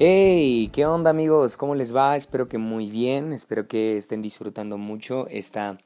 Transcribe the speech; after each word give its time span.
Hey, 0.00 0.70
¿qué 0.74 0.84
onda 0.84 1.08
amigos? 1.10 1.56
¿Cómo 1.56 1.74
les 1.74 1.96
va? 1.96 2.14
Espero 2.16 2.46
que 2.46 2.58
muy 2.58 2.90
bien, 2.90 3.32
espero 3.32 3.66
que 3.66 3.96
estén 3.96 4.20
disfrutando 4.20 4.76
mucho 4.76 5.26
esta 5.28 5.78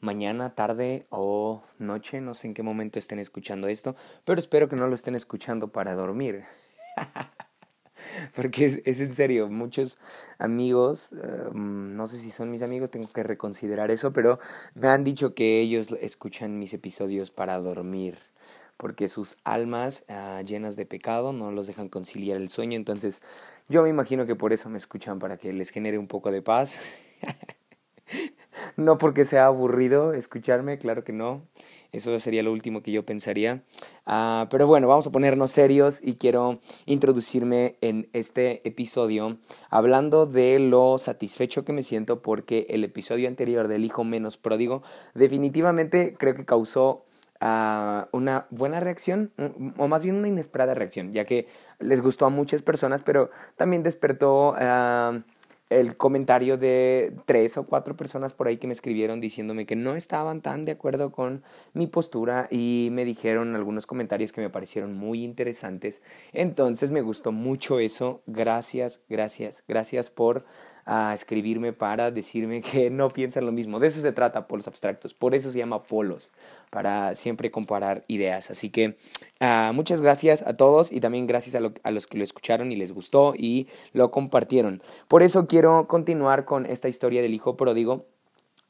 mañana, 0.00 0.54
tarde 0.54 1.06
o 1.10 1.62
noche, 1.78 2.20
no 2.20 2.34
sé 2.34 2.48
en 2.48 2.54
qué 2.54 2.62
momento 2.62 2.98
estén 2.98 3.18
escuchando 3.18 3.68
esto, 3.68 3.96
pero 4.24 4.40
espero 4.40 4.68
que 4.68 4.76
no 4.76 4.86
lo 4.86 4.94
estén 4.94 5.14
escuchando 5.14 5.68
para 5.68 5.94
dormir. 5.94 6.44
Porque 8.34 8.64
es, 8.66 9.00
en 9.00 9.12
serio, 9.12 9.48
muchos 9.48 9.98
amigos, 10.38 11.12
em, 11.12 11.96
no 11.96 12.06
sé 12.06 12.16
si 12.16 12.30
son 12.30 12.50
mis 12.50 12.62
amigos, 12.62 12.90
tengo 12.90 13.08
que 13.08 13.22
reconsiderar 13.22 13.90
eso, 13.90 14.12
pero 14.12 14.38
me 14.74 14.88
han 14.88 15.04
dicho 15.04 15.34
que 15.34 15.60
ellos 15.60 15.88
escuchan 16.00 16.58
mis 16.58 16.72
episodios 16.74 17.30
para 17.30 17.58
dormir 17.58 18.18
porque 18.78 19.08
sus 19.08 19.36
almas 19.42 20.04
ah, 20.08 20.40
llenas 20.46 20.76
de 20.76 20.86
pecado 20.86 21.32
no 21.32 21.50
los 21.50 21.66
dejan 21.66 21.88
conciliar 21.88 22.36
el 22.36 22.48
sueño. 22.48 22.76
Entonces, 22.76 23.20
yo 23.68 23.82
me 23.82 23.90
imagino 23.90 24.24
que 24.24 24.36
por 24.36 24.52
eso 24.52 24.70
me 24.70 24.78
escuchan, 24.78 25.18
para 25.18 25.36
que 25.36 25.52
les 25.52 25.70
genere 25.70 25.98
un 25.98 26.06
poco 26.06 26.30
de 26.30 26.42
paz. 26.42 26.80
no 28.78 28.96
porque 28.96 29.24
sea 29.24 29.46
aburrido 29.46 30.12
escucharme, 30.12 30.78
claro 30.78 31.02
que 31.02 31.12
no. 31.12 31.42
Eso 31.90 32.16
sería 32.20 32.44
lo 32.44 32.52
último 32.52 32.80
que 32.80 32.92
yo 32.92 33.04
pensaría. 33.04 33.64
Ah, 34.06 34.46
pero 34.50 34.68
bueno, 34.68 34.86
vamos 34.86 35.06
a 35.06 35.10
ponernos 35.10 35.50
serios 35.50 36.00
y 36.00 36.14
quiero 36.14 36.60
introducirme 36.86 37.76
en 37.80 38.08
este 38.12 38.66
episodio 38.68 39.38
hablando 39.68 40.26
de 40.26 40.60
lo 40.60 40.96
satisfecho 40.98 41.64
que 41.64 41.72
me 41.72 41.82
siento 41.82 42.22
porque 42.22 42.66
el 42.70 42.84
episodio 42.84 43.26
anterior 43.26 43.66
del 43.66 43.84
Hijo 43.84 44.04
Menos 44.04 44.38
Pródigo 44.38 44.82
definitivamente 45.12 46.14
creo 46.16 46.34
que 46.34 46.44
causó 46.44 47.04
una 47.40 48.46
buena 48.50 48.80
reacción, 48.80 49.32
o 49.76 49.86
más 49.88 50.02
bien 50.02 50.16
una 50.16 50.28
inesperada 50.28 50.74
reacción, 50.74 51.12
ya 51.12 51.24
que 51.24 51.46
les 51.78 52.00
gustó 52.00 52.26
a 52.26 52.30
muchas 52.30 52.62
personas, 52.62 53.02
pero 53.02 53.30
también 53.56 53.82
despertó 53.82 54.56
el 55.70 55.96
comentario 55.96 56.56
de 56.56 57.14
tres 57.26 57.58
o 57.58 57.66
cuatro 57.66 57.96
personas 57.96 58.32
por 58.32 58.48
ahí 58.48 58.56
que 58.56 58.66
me 58.66 58.72
escribieron 58.72 59.20
diciéndome 59.20 59.66
que 59.66 59.76
no 59.76 59.94
estaban 59.94 60.40
tan 60.40 60.64
de 60.64 60.72
acuerdo 60.72 61.12
con 61.12 61.42
mi 61.74 61.86
postura 61.86 62.48
y 62.50 62.88
me 62.92 63.04
dijeron 63.04 63.54
algunos 63.54 63.86
comentarios 63.86 64.32
que 64.32 64.40
me 64.40 64.50
parecieron 64.50 64.94
muy 64.94 65.24
interesantes. 65.24 66.02
Entonces 66.32 66.90
me 66.90 67.02
gustó 67.02 67.32
mucho 67.32 67.80
eso. 67.80 68.22
Gracias, 68.26 69.02
gracias, 69.08 69.62
gracias 69.68 70.10
por 70.10 70.44
a 70.90 71.12
escribirme 71.12 71.74
para 71.74 72.10
decirme 72.10 72.62
que 72.62 72.88
no 72.88 73.10
piensan 73.10 73.44
lo 73.44 73.52
mismo. 73.52 73.78
De 73.78 73.88
eso 73.88 74.00
se 74.00 74.12
trata 74.12 74.48
polos 74.48 74.66
abstractos, 74.68 75.12
por 75.12 75.34
eso 75.34 75.50
se 75.50 75.58
llama 75.58 75.82
polos, 75.82 76.30
para 76.70 77.14
siempre 77.14 77.50
comparar 77.50 78.04
ideas. 78.08 78.50
Así 78.50 78.70
que 78.70 78.96
uh, 79.40 79.72
muchas 79.72 80.02
gracias 80.02 80.42
a 80.42 80.54
todos 80.54 80.92
y 80.92 81.00
también 81.00 81.26
gracias 81.26 81.54
a, 81.54 81.90
los 81.90 82.06
que 82.06 82.18
lo 82.18 82.24
escucharon 82.24 82.72
y 82.72 82.76
les 82.76 82.92
gustó 82.92 83.34
y 83.36 83.68
lo 83.92 84.10
compartieron. 84.10 84.82
Por 85.08 85.22
eso 85.22 85.46
quiero 85.46 85.88
continuar 85.88 86.44
con 86.44 86.66
esta 86.66 86.88
historia 86.88 87.22
del 87.22 87.34
hijo 87.34 87.56
pródigo. 87.56 88.06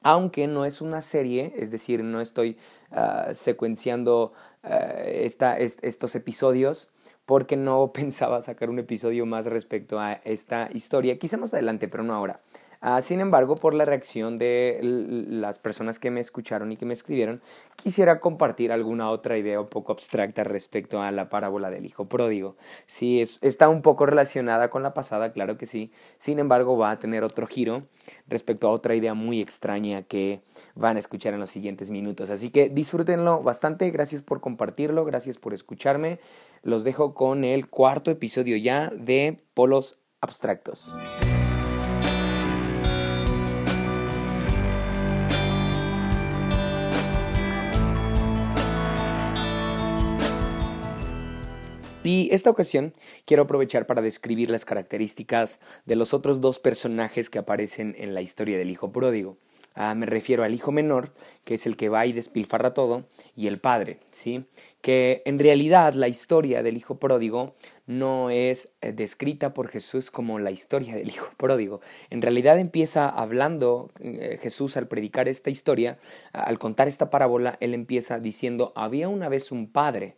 Aunque 0.02 0.46
no 0.46 0.64
es 0.64 0.80
una 0.80 1.00
serie, 1.00 1.52
es 1.56 1.72
decir, 1.72 2.05
no 2.05 2.20
estoy 2.20 2.56
uh, 2.92 3.34
secuenciando 3.34 4.33
uh, 4.62 4.68
esta, 5.05 5.58
est 5.58 5.83
estos 5.83 6.14
episodios, 6.14 6.88
porque 7.27 7.56
no 7.56 7.92
pensaba 7.92 8.40
sacar 8.40 8.70
un 8.70 8.78
episodio 8.78 9.27
más 9.27 9.46
respecto 9.46 9.98
a 9.98 10.12
esta 10.24 10.70
historia, 10.72 11.18
quizá 11.18 11.36
más 11.36 11.52
adelante, 11.52 11.88
pero 11.88 12.05
no 12.05 12.14
ahora. 12.14 12.40
Ah, 12.80 13.02
sin 13.02 13.20
embargo, 13.20 13.56
por 13.56 13.74
la 13.74 13.84
reacción 13.84 14.39
de 14.39 14.78
las 14.83 15.58
personas 15.58 15.98
que 15.98 16.11
me 16.11 16.20
escucharon 16.20 16.70
y 16.70 16.77
que 16.77 16.86
me 16.86 16.94
escribieron, 16.94 17.42
quisiera 17.77 18.20
compartir 18.20 18.70
alguna 18.70 19.11
otra 19.11 19.36
idea 19.36 19.61
un 19.61 19.66
poco 19.66 19.92
abstracta 19.92 20.44
respecto 20.44 21.02
a 21.02 21.11
la 21.11 21.28
parábola 21.28 21.70
del 21.70 21.86
hijo 21.86 22.08
pródigo. 22.08 22.56
Sí, 22.86 23.20
está 23.20 23.68
un 23.68 23.83
poco 23.83 24.06
relacionada 24.06 24.70
con 24.70 24.84
la 24.84 24.94
pasada, 24.94 25.33
claro 25.33 25.58
que 25.58 25.67
sí. 25.67 25.90
Sin 26.18 26.38
embargo, 26.38 26.78
va 26.78 26.92
a 26.92 26.98
tener 26.98 27.24
otro 27.24 27.46
giro 27.48 27.83
respecto 28.28 28.68
a 28.68 28.70
otra 28.70 28.94
idea 28.94 29.14
muy 29.14 29.40
extraña 29.40 30.02
que 30.02 30.40
van 30.74 30.96
a 30.96 31.00
escuchar 31.00 31.34
en 31.34 31.40
los 31.40 31.50
siguientes 31.50 31.90
minutos. 31.90 32.30
Así 32.30 32.50
que 32.50 32.68
disfrútenlo 32.68 33.42
bastante. 33.42 33.90
Gracias 33.90 34.22
por 34.22 34.40
compartirlo, 34.40 35.05
gracias 35.05 35.36
por 35.38 35.52
escucharme. 35.52 36.20
Los 36.62 36.84
dejo 36.84 37.14
con 37.14 37.44
el 37.44 37.68
cuarto 37.68 38.11
episodio 38.11 38.56
ya 38.56 38.90
de 38.90 39.40
Polos 39.55 39.98
Abstractos. 40.20 40.94
Y 52.08 52.30
esta 52.33 52.48
ocasión 52.48 52.95
quiero 53.27 53.42
aprovechar 53.42 53.85
para 53.85 54.01
describir 54.01 54.48
las 54.48 54.64
características 54.64 55.61
de 55.85 55.95
los 55.95 56.14
otros 56.14 56.41
dos 56.41 56.58
personajes 56.58 57.29
que 57.29 57.39
aparecen 57.39 57.95
en 57.98 58.14
la 58.14 58.23
historia 58.23 58.57
del 58.57 58.70
hijo 58.70 58.91
pródigo. 58.92 59.36
Ah, 59.74 59.95
me 59.95 60.07
refiero 60.07 60.42
al 60.42 60.55
hijo 60.55 60.73
menor, 60.73 61.13
que 61.45 61.52
es 61.52 61.67
el 61.67 61.77
que 61.77 61.91
va 61.91 62.07
y 62.07 62.14
despilfarra 62.14 62.73
todo, 62.73 63.05
y 63.36 63.47
el 63.47 63.58
padre, 63.58 63.98
¿sí? 64.11 64.47
Que 64.80 65.20
en 65.27 65.39
realidad 65.39 65.92
la 65.92 66.08
historia 66.08 66.63
del 66.63 66.79
hijo 66.79 66.98
pródigo 66.98 67.55
no 67.86 68.30
es 68.30 68.70
eh, 68.80 68.92
descrita 68.92 69.52
por 69.52 69.68
Jesús 69.68 70.11
como 70.11 70.39
la 70.39 70.51
historia 70.51 70.97
del 70.97 71.11
hijo 71.11 71.29
pródigo. 71.36 71.83
En 72.08 72.23
realidad 72.23 72.58
empieza 72.58 73.11
hablando 73.11 73.91
eh, 74.01 74.39
Jesús 74.41 74.79
al 74.79 74.89
predicar 74.89 75.29
esta 75.29 75.51
historia, 75.51 75.98
al 76.33 76.58
contar 76.58 76.89
esta 76.89 77.11
parábola, 77.11 77.58
él 77.61 77.74
empieza 77.74 78.18
diciendo, 78.18 78.73
había 78.77 79.11
una 79.11 79.29
vez 79.29 79.52
un 79.52 79.70
padre, 79.70 80.17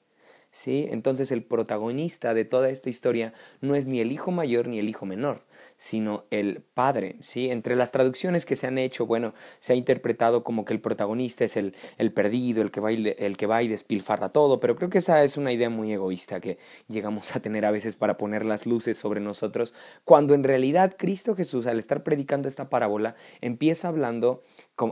¿sí? 0.50 0.88
Entonces 0.90 1.30
el 1.30 1.42
protagonista 1.42 2.34
de 2.34 2.44
toda 2.44 2.70
esta 2.70 2.90
historia 2.90 3.32
no 3.60 3.74
es 3.74 3.86
ni 3.86 4.00
el 4.00 4.12
hijo 4.12 4.30
mayor 4.30 4.68
ni 4.68 4.78
el 4.78 4.88
hijo 4.88 5.06
menor, 5.06 5.44
sino 5.76 6.24
el 6.30 6.62
padre, 6.74 7.16
¿sí? 7.20 7.50
Entre 7.50 7.76
las 7.76 7.92
traducciones 7.92 8.44
que 8.44 8.56
se 8.56 8.66
han 8.66 8.78
hecho, 8.78 9.06
bueno, 9.06 9.32
se 9.60 9.72
ha 9.72 9.76
interpretado 9.76 10.44
como 10.44 10.64
que 10.64 10.72
el 10.72 10.80
protagonista 10.80 11.44
es 11.44 11.56
el, 11.56 11.74
el 11.96 12.12
perdido, 12.12 12.62
el 12.62 12.70
que, 12.70 12.80
va 12.80 12.92
y, 12.92 13.14
el 13.18 13.36
que 13.36 13.46
va 13.46 13.62
y 13.62 13.68
despilfarra 13.68 14.30
todo, 14.30 14.60
pero 14.60 14.76
creo 14.76 14.90
que 14.90 14.98
esa 14.98 15.24
es 15.24 15.36
una 15.36 15.52
idea 15.52 15.70
muy 15.70 15.92
egoísta 15.92 16.40
que 16.40 16.58
llegamos 16.88 17.34
a 17.34 17.40
tener 17.40 17.64
a 17.64 17.70
veces 17.70 17.96
para 17.96 18.16
poner 18.16 18.44
las 18.44 18.66
luces 18.66 18.98
sobre 18.98 19.20
nosotros, 19.20 19.72
cuando 20.04 20.34
en 20.34 20.44
realidad 20.44 20.94
Cristo 20.98 21.34
Jesús, 21.34 21.66
al 21.66 21.78
estar 21.78 22.02
predicando 22.02 22.48
esta 22.48 22.68
parábola, 22.68 23.14
empieza 23.40 23.88
hablando 23.88 24.42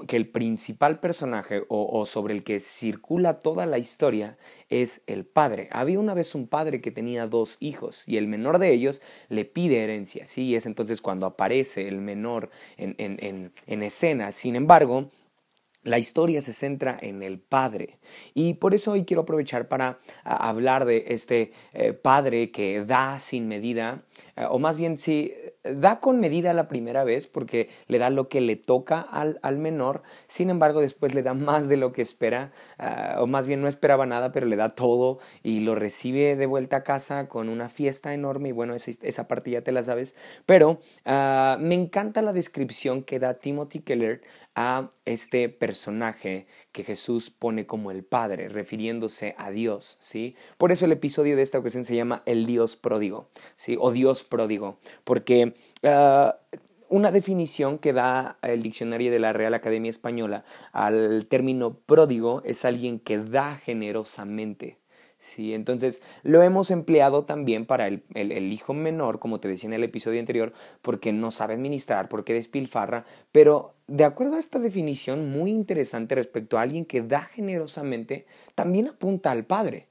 que 0.07 0.17
el 0.17 0.29
principal 0.29 1.01
personaje 1.01 1.63
o, 1.69 2.05
sobre 2.07 2.35
el 2.35 2.45
que 2.45 2.61
circula 2.61 3.41
toda 3.41 3.67
la 3.67 3.79
historia 3.79 4.37
es 4.69 5.03
el 5.07 5.25
padre. 5.25 5.69
Había 5.73 5.99
una 5.99 6.15
vez 6.15 6.35
un 6.35 6.47
padre 6.47 6.81
que 6.81 6.91
tenía 6.91 7.27
dos 7.27 7.57
hijos 7.61 8.03
y 8.07 8.17
el 8.17 8.29
menor 8.29 8.59
de 8.59 8.73
ellos 8.73 9.01
le 9.29 9.45
pide 9.45 9.83
herencia. 9.83 10.27
Sí, 10.27 10.55
es 10.55 10.67
entonces 10.67 11.01
cuando 11.01 11.27
aparece 11.27 11.89
el 11.89 12.01
menor 12.01 12.51
en, 12.77 12.95
en, 12.99 13.53
en 13.67 13.83
escena. 13.83 14.33
Sin 14.33 14.57
embargo, 14.57 15.11
la 15.85 15.99
historia 15.99 16.43
se 16.43 16.53
centra 16.53 16.99
en 17.01 17.23
el 17.23 17.39
padre 17.39 17.99
y 18.35 18.55
por 18.55 18.75
eso 18.75 18.93
hoy 18.93 19.05
quiero 19.05 19.23
aprovechar 19.23 19.69
para 19.69 19.99
hablar 20.25 20.85
de 20.85 21.05
este 21.09 21.53
eh, 21.73 21.93
padre 21.93 22.51
que 22.51 22.85
da 22.85 23.19
sin 23.19 23.49
medida, 23.49 24.03
eh, 24.37 24.45
o 24.51 24.59
más 24.59 24.77
bien 24.77 24.99
sí, 24.99 25.33
da 25.77 26.01
con 26.01 26.21
medida 26.21 26.53
la 26.53 26.69
primera 26.69 27.05
vez 27.05 27.27
porque 27.27 27.69
le 27.87 27.99
da 27.99 28.11
lo 28.11 28.29
que 28.29 28.41
le 28.41 28.57
toca 28.57 29.01
al, 29.01 29.39
al 29.43 29.59
menor, 29.59 30.03
sin 30.27 30.51
embargo 30.51 30.81
después 30.81 31.15
le 31.15 31.23
da 31.23 31.35
más 31.35 31.69
de 31.69 31.77
lo 31.77 31.93
que 31.93 32.03
espera, 32.03 32.53
eh, 32.79 33.15
o 33.19 33.27
más 33.27 33.47
bien 33.47 33.61
no 33.61 33.69
esperaba 33.69 34.07
nada, 34.07 34.33
pero 34.33 34.47
le 34.47 34.57
da 34.57 34.75
todo 34.75 35.19
y 35.43 35.61
lo 35.61 35.75
recibe 35.75 36.37
de 36.37 36.47
vuelta 36.47 36.77
a 36.77 36.83
casa 36.83 37.29
con 37.29 37.49
una 37.49 37.69
fiesta 37.69 38.15
enorme 38.15 38.51
y 38.51 38.53
bueno, 38.53 38.75
esa, 38.75 38.91
esa 39.03 39.29
parte 39.29 39.51
ya 39.51 39.63
te 39.63 39.73
la 39.73 39.83
sabes, 39.83 40.15
pero 40.47 40.81
ah, 41.05 41.57
me 41.61 41.75
encanta 41.75 42.23
la 42.23 42.33
descripción 42.33 43.03
que 43.03 43.19
da 43.19 43.35
Timothy 43.35 43.81
Keller 43.81 44.23
a 44.61 44.91
este 45.05 45.49
personaje 45.49 46.49
que 46.73 46.83
Jesús 46.83 47.31
pone 47.31 47.65
como 47.65 47.93
el 47.93 48.03
Padre, 48.03 48.49
refiriéndose 48.49 49.37
a 49.39 49.53
Dios, 49.53 49.97
¿sí? 50.01 50.35
Por 50.57 50.73
eso 50.73 50.85
el 50.85 50.91
episodio 50.91 51.37
de 51.37 51.43
esta 51.43 51.61
ocasión 51.61 51.85
se 51.85 51.95
llama 51.95 52.25
El 52.27 52.45
Dios 52.45 52.75
pródigo, 52.75 53.29
¿sí? 53.55 53.77
O 53.79 53.93
Dios 53.93 54.25
pródigo, 54.25 54.81
porque 55.05 55.55
ah, 55.85 56.41
una 56.89 57.13
definición 57.13 57.79
que 57.79 57.93
da 57.93 58.39
el 58.43 58.63
diccionario 58.63 59.13
de 59.13 59.21
la 59.21 59.33
Real 59.33 59.55
Academia 59.55 59.91
Española 59.91 60.45
al 60.73 61.29
término 61.29 61.75
pródigo 61.75 62.43
es 62.45 62.65
alguien 62.65 62.99
que 62.99 63.19
da 63.19 63.59
generosamente, 63.59 64.79
Sí, 65.19 65.53
entonces 65.53 66.01
lo 66.23 66.43
hemos 66.43 66.71
empleado 66.71 67.25
también 67.25 67.67
para 67.67 67.89
el, 67.89 68.05
el, 68.15 68.53
hijo 68.53 68.73
menor, 68.73 69.19
como 69.19 69.41
te 69.41 69.49
decía 69.49 69.67
en 69.67 69.75
el 69.75 69.83
episodio 69.83 70.21
anterior, 70.21 70.53
porque 70.81 71.13
no 71.13 71.33
sabe 71.33 71.55
administrar, 71.55 72.09
porque 72.09 72.35
despilfarra, 72.35 73.05
pero 73.33 73.75
de 73.89 74.05
acuerdo 74.05 74.37
a 74.37 74.39
esta 74.39 74.61
definición 74.61 75.33
muy 75.33 75.51
interesante 75.51 76.15
respecto 76.15 76.57
a 76.57 76.63
alguien 76.63 76.85
que 76.85 77.03
da 77.03 77.23
generosamente, 77.23 78.27
también 78.55 78.87
apunta 78.87 79.33
al 79.33 79.45
padre. 79.45 79.89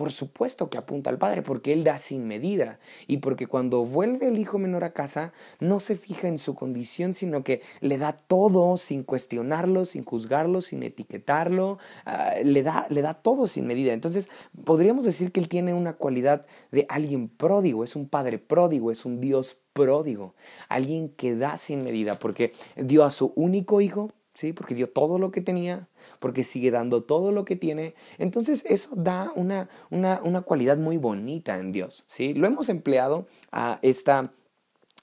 Por 0.00 0.12
supuesto 0.12 0.70
que 0.70 0.78
apunta 0.78 1.10
al 1.10 1.18
Padre, 1.18 1.42
porque 1.42 1.74
Él 1.74 1.84
da 1.84 1.98
sin 1.98 2.26
medida 2.26 2.76
y 3.06 3.18
porque 3.18 3.46
cuando 3.46 3.84
vuelve 3.84 4.28
el 4.28 4.38
hijo 4.38 4.56
menor 4.56 4.82
a 4.82 4.94
casa, 4.94 5.34
no 5.58 5.78
se 5.78 5.94
fija 5.94 6.26
en 6.26 6.38
su 6.38 6.54
condición, 6.54 7.12
sino 7.12 7.44
que 7.44 7.60
le 7.82 7.98
da 7.98 8.14
todo 8.14 8.78
sin 8.78 9.02
cuestionarlo, 9.02 9.84
sin 9.84 10.02
juzgarlo, 10.02 10.62
sin 10.62 10.84
etiquetarlo, 10.84 11.76
ah, 12.06 12.32
le, 12.42 12.62
da, 12.62 12.86
le 12.88 13.02
da 13.02 13.12
todo 13.12 13.46
sin 13.46 13.66
medida. 13.66 13.92
Entonces, 13.92 14.30
podríamos 14.64 15.04
decir 15.04 15.32
que 15.32 15.40
Él 15.40 15.50
tiene 15.50 15.74
una 15.74 15.92
cualidad 15.92 16.46
de 16.72 16.86
alguien 16.88 17.28
pródigo, 17.28 17.84
es 17.84 17.94
un 17.94 18.08
Padre 18.08 18.38
pródigo, 18.38 18.90
es 18.90 19.04
un 19.04 19.20
Dios 19.20 19.58
pródigo, 19.74 20.34
alguien 20.70 21.10
que 21.10 21.36
da 21.36 21.58
sin 21.58 21.84
medida, 21.84 22.14
porque 22.14 22.54
dio 22.74 23.04
a 23.04 23.10
su 23.10 23.34
único 23.36 23.82
hijo, 23.82 24.10
¿sí? 24.32 24.54
porque 24.54 24.74
dio 24.74 24.86
todo 24.86 25.18
lo 25.18 25.30
que 25.30 25.42
tenía, 25.42 25.89
porque 26.20 26.44
sigue 26.44 26.70
dando 26.70 27.02
todo 27.02 27.32
lo 27.32 27.44
que 27.44 27.56
tiene. 27.56 27.94
Entonces 28.18 28.64
eso 28.68 28.90
da 28.94 29.32
una, 29.34 29.68
una, 29.90 30.20
una 30.22 30.42
cualidad 30.42 30.78
muy 30.78 30.96
bonita 30.96 31.58
en 31.58 31.72
Dios. 31.72 32.04
¿sí? 32.06 32.34
Lo 32.34 32.46
hemos 32.46 32.68
empleado 32.68 33.26
a 33.50 33.80
esta 33.82 34.30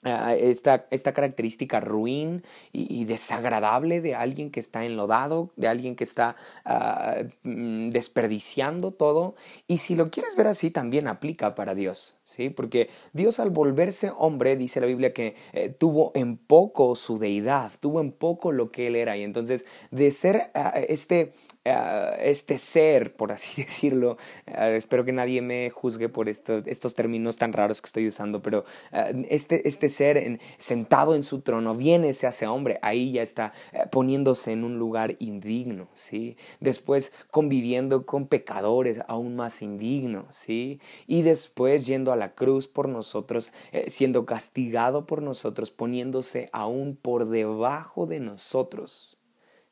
esta, 0.04 0.86
esta, 0.90 1.12
característica 1.12 1.80
ruin 1.80 2.44
y, 2.72 3.04
desagradable 3.04 4.00
de 4.00 4.14
alguien 4.14 4.50
que 4.50 4.60
está 4.60 4.84
enlodado, 4.84 5.50
de 5.56 5.68
alguien 5.68 5.96
que 5.96 6.04
está 6.04 6.36
ah, 6.64 7.16
mm, 7.42 7.90
desperdiciando 7.90 8.92
todo. 8.92 9.34
Y 9.66 9.78
si 9.78 9.96
lo 9.96 10.10
quieres 10.10 10.36
ver 10.36 10.46
así, 10.46 10.70
también 10.70 11.08
aplica 11.08 11.54
para 11.54 11.74
Dios. 11.74 12.17
¿Sí? 12.28 12.50
Porque 12.50 12.90
Dios 13.14 13.40
al 13.40 13.50
volverse 13.50 14.12
hombre, 14.16 14.56
dice 14.56 14.80
la 14.80 14.86
Biblia 14.86 15.14
que 15.14 15.34
eh, 15.52 15.70
tuvo 15.70 16.12
en 16.14 16.36
poco 16.36 16.94
su 16.94 17.18
deidad, 17.18 17.72
tuvo 17.80 18.00
en 18.00 18.12
poco 18.12 18.52
lo 18.52 18.70
que 18.70 18.86
él 18.86 18.96
era. 18.96 19.16
Y 19.16 19.22
entonces, 19.22 19.64
de 19.90 20.10
ser 20.12 20.50
ah, 20.54 20.74
este 20.76 21.32
eh, 21.68 22.30
este 22.30 22.58
ser, 22.58 23.14
por 23.14 23.32
así 23.32 23.62
decirlo, 23.62 24.16
eh, 24.46 24.74
espero 24.76 25.04
que 25.04 25.12
nadie 25.12 25.42
me 25.42 25.70
juzgue 25.70 26.08
por 26.08 26.28
estos, 26.28 26.66
estos 26.66 26.94
términos 26.94 27.36
tan 27.36 27.52
raros 27.52 27.80
que 27.80 27.86
estoy 27.86 28.06
usando, 28.06 28.42
pero 28.42 28.64
eh, 28.92 29.26
este, 29.28 29.66
este 29.68 29.88
ser 29.88 30.40
sentado 30.58 31.14
en 31.14 31.22
su 31.22 31.40
trono 31.40 31.74
viene, 31.74 32.12
se 32.12 32.26
hace 32.26 32.46
hombre, 32.46 32.78
ahí 32.82 33.12
ya 33.12 33.22
está 33.22 33.52
poniéndose 33.90 34.52
en 34.52 34.64
un 34.64 34.78
lugar 34.78 35.16
indigno, 35.18 35.88
¿sí? 35.94 36.36
Después 36.60 37.12
conviviendo 37.30 38.06
con 38.06 38.26
pecadores 38.26 39.00
aún 39.06 39.36
más 39.36 39.62
indignos, 39.62 40.34
¿sí? 40.34 40.80
Y 41.06 41.22
después 41.22 41.86
yendo 41.86 42.12
a 42.12 42.16
la 42.16 42.34
cruz 42.34 42.68
por 42.68 42.88
nosotros, 42.88 43.52
siendo 43.86 44.26
castigado 44.26 45.06
por 45.06 45.22
nosotros, 45.22 45.70
poniéndose 45.70 46.48
aún 46.52 46.96
por 46.96 47.28
debajo 47.28 48.06
de 48.06 48.20
nosotros, 48.20 49.18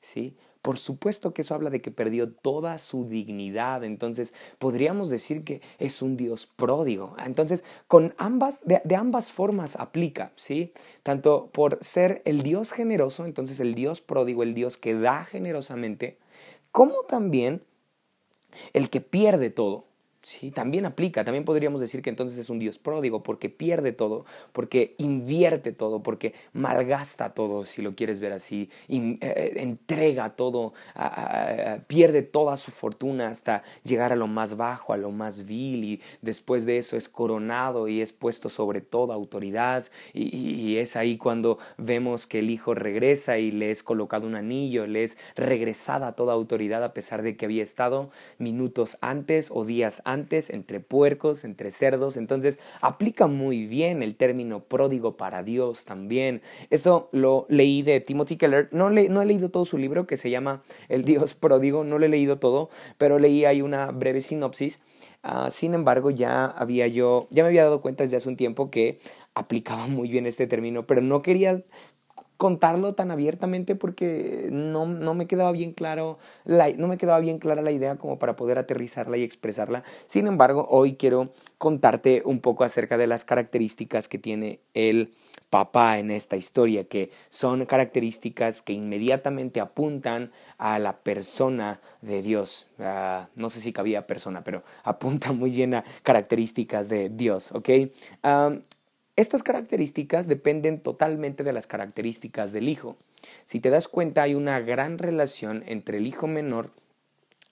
¿sí? 0.01 0.37
Por 0.67 0.79
supuesto 0.79 1.33
que 1.33 1.43
eso 1.43 1.55
habla 1.55 1.71
de 1.71 1.81
que 1.81 1.93
perdió 1.93 2.29
toda 2.29 2.79
su 2.79 3.07
dignidad. 3.07 3.85
Entonces, 3.85 4.35
podríamos 4.59 5.09
decir 5.09 5.45
que 5.45 5.63
es 5.79 6.03
un 6.03 6.17
Dios 6.17 6.49
pródigo. 6.49 7.15
Entonces, 7.25 7.65
con 7.87 8.15
ambas, 8.19 8.65
de, 8.65 8.97
ambas 8.97 9.31
formas 9.31 9.77
aplica, 9.77 10.33
¿sí? 10.35 10.73
Tanto 11.05 11.51
por 11.53 11.79
ser 11.83 12.21
el 12.25 12.43
Dios 12.43 12.73
generoso, 12.73 13.27
entonces 13.27 13.61
el 13.61 13.77
Dios 13.77 14.01
pródigo, 14.01 14.43
el 14.43 14.55
Dios 14.55 14.77
que 14.77 14.95
da 14.97 15.25
generosamente, 15.25 16.19
como 16.73 17.05
también 17.05 17.63
el 18.73 18.91
que 18.91 19.01
pierde 19.01 19.51
todo. 19.51 19.85
Sí, 20.29 20.51
también 20.51 20.87
aplica, 20.87 21.23
también 21.23 21.45
podríamos 21.45 21.81
decir 21.81 22.03
que 22.03 22.11
entonces 22.11 22.37
es 22.37 22.51
un 22.51 22.59
Dios 22.59 22.81
pródigo 22.81 23.23
porque 23.23 23.49
pierde 23.49 23.93
todo, 23.93 24.27
porque 24.53 24.97
invierte 24.99 25.71
todo, 25.71 26.03
porque 26.03 26.35
malgasta 26.53 27.33
todo, 27.33 27.65
si 27.65 27.81
lo 27.81 27.95
quieres 27.95 28.19
ver 28.21 28.33
así, 28.33 28.69
eh, 28.89 29.53
entrega 29.55 30.31
todo, 30.31 30.73
pierde 31.87 32.23
toda 32.23 32.57
su 32.57 32.73
fortuna 32.73 33.29
hasta 33.29 33.63
llegar 33.85 34.11
a 34.11 34.17
lo 34.17 34.27
más 34.27 34.57
bajo, 34.57 34.93
a 34.93 34.97
lo 34.97 35.13
más 35.13 35.47
vil 35.47 35.85
y 35.85 36.01
después 36.23 36.67
de 36.67 36.79
eso 36.79 36.97
es 36.97 37.09
coronado 37.09 37.87
y 37.87 38.01
es 38.01 38.13
puesto 38.13 38.49
sobre 38.49 38.81
toda 38.81 39.15
autoridad 39.15 39.85
y, 40.13 40.37
y 40.37 40.79
es 40.79 40.97
ahí 40.97 41.19
cuando 41.19 41.61
vemos 41.79 42.27
que 42.27 42.41
el 42.41 42.51
Hijo 42.51 42.75
regresa 42.75 43.39
y 43.39 43.53
le 43.53 43.71
es 43.71 43.85
colocado 43.85 44.27
un 44.27 44.35
anillo, 44.35 44.89
le 44.89 45.05
es 45.05 45.19
regresada 45.37 46.17
toda 46.17 46.33
autoridad 46.33 46.83
a 46.83 46.95
pesar 46.95 47.23
de 47.23 47.37
que 47.37 47.45
había 47.45 47.63
estado 47.63 48.11
minutos 48.39 48.99
antes 49.01 49.53
o 49.53 49.65
días 49.65 50.03
antes 50.05 50.16
entre 50.25 50.81
puercos, 50.81 51.45
entre 51.45 51.71
cerdos. 51.71 52.17
Entonces 52.17 52.59
aplica 52.81 53.27
muy 53.27 53.67
bien 53.67 54.03
el 54.03 54.17
término 54.17 54.61
pródigo 54.61 55.17
para 55.17 55.43
Dios 55.43 55.85
también. 55.85 56.43
Eso 56.71 57.09
lo 57.13 57.47
leí 57.49 57.83
de 57.83 58.01
Timothy 58.01 58.37
Keller. 58.37 58.69
No, 58.73 58.91
no 58.91 59.23
he 59.23 59.27
leído 59.27 59.51
todo 59.51 59.65
su 59.65 59.79
libro 59.79 60.07
que 60.07 60.17
se 60.17 60.31
llama 60.31 60.63
El 60.89 61.05
Dios 61.05 61.35
pródigo, 61.35 61.85
no 61.85 61.99
lo 61.99 62.07
he 62.07 62.09
leído 62.09 62.39
todo, 62.39 62.71
pero 62.99 63.19
leí 63.19 63.45
ahí 63.45 63.63
una 63.63 63.91
breve 63.91 64.21
sinopsis. 64.21 64.81
Ah, 65.23 65.51
sin 65.51 65.75
embargo, 65.75 66.11
ya 66.11 66.47
había 66.47 66.87
yo, 66.87 67.27
ya 67.31 67.43
me 67.43 67.49
había 67.49 67.65
dado 67.65 67.81
cuenta 67.81 68.05
desde 68.05 68.17
hace 68.17 68.29
un 68.29 68.37
tiempo 68.37 68.71
que 68.71 68.99
aplicaba 69.35 69.87
muy 69.87 70.09
bien 70.09 70.27
este 70.27 70.47
término, 70.47 70.87
pero 70.87 71.01
no 71.01 71.23
quería 71.23 71.63
contarlo 72.37 72.95
tan 72.95 73.11
abiertamente 73.11 73.75
porque 73.75 74.49
no, 74.53 74.87
no, 74.87 75.15
me 75.15 75.27
quedaba 75.27 75.53
bien 75.53 75.73
claro 75.73 76.19
la, 76.45 76.71
no 76.71 76.87
me 76.87 76.99
quedaba 76.99 77.19
bien 77.19 77.39
clara 77.39 77.63
la 77.63 77.71
idea 77.71 77.97
como 77.97 78.19
para 78.19 78.37
poder 78.37 78.59
aterrizarla 78.59 79.17
y 79.17 79.23
expresarla. 79.23 79.85
Sin 80.07 80.27
embargo, 80.27 80.67
hoy 80.69 80.97
quiero 80.97 81.31
contarte 81.59 82.23
un 82.25 82.41
poco 82.41 82.65
acerca 82.65 82.99
de 82.99 83.07
las 83.07 83.25
características 83.25 84.09
que 84.09 84.19
tiene 84.19 84.61
el 84.75 85.13
papá 85.51 85.99
en 85.99 86.11
esta 86.11 86.37
historia, 86.37 86.85
que 86.85 87.11
son 87.31 87.65
características 87.67 88.63
que 88.63 88.73
inmediatamente 88.73 89.61
apuntan 89.61 90.33
a 90.59 90.79
la 90.79 90.99
persona 90.99 91.81
de 92.03 92.23
Dios. 92.23 92.67
Ah, 92.79 93.29
no 93.37 93.49
sé 93.49 93.61
si 93.61 93.73
cabía 93.73 94.07
persona, 94.07 94.45
pero 94.45 94.63
apunta 94.85 95.33
muy 95.33 95.51
bien 95.51 95.75
a 95.75 95.85
características 96.03 96.89
de 96.89 97.09
Dios, 97.09 97.53
¿ok? 97.53 97.71
Ah, 98.23 98.53
estas 99.17 99.43
características 99.43 100.29
dependen 100.29 100.79
totalmente 100.81 101.43
de 101.43 101.53
las 101.53 101.67
características 101.67 102.53
del 102.53 102.69
hijo. 102.69 102.97
Si 103.45 103.61
te 103.61 103.71
das 103.71 103.89
cuenta, 103.89 104.23
hay 104.23 104.35
una 104.35 104.61
gran 104.61 104.99
relación 104.99 105.65
entre 105.67 105.99
el 105.99 106.07
hijo 106.07 106.27
menor 106.27 106.71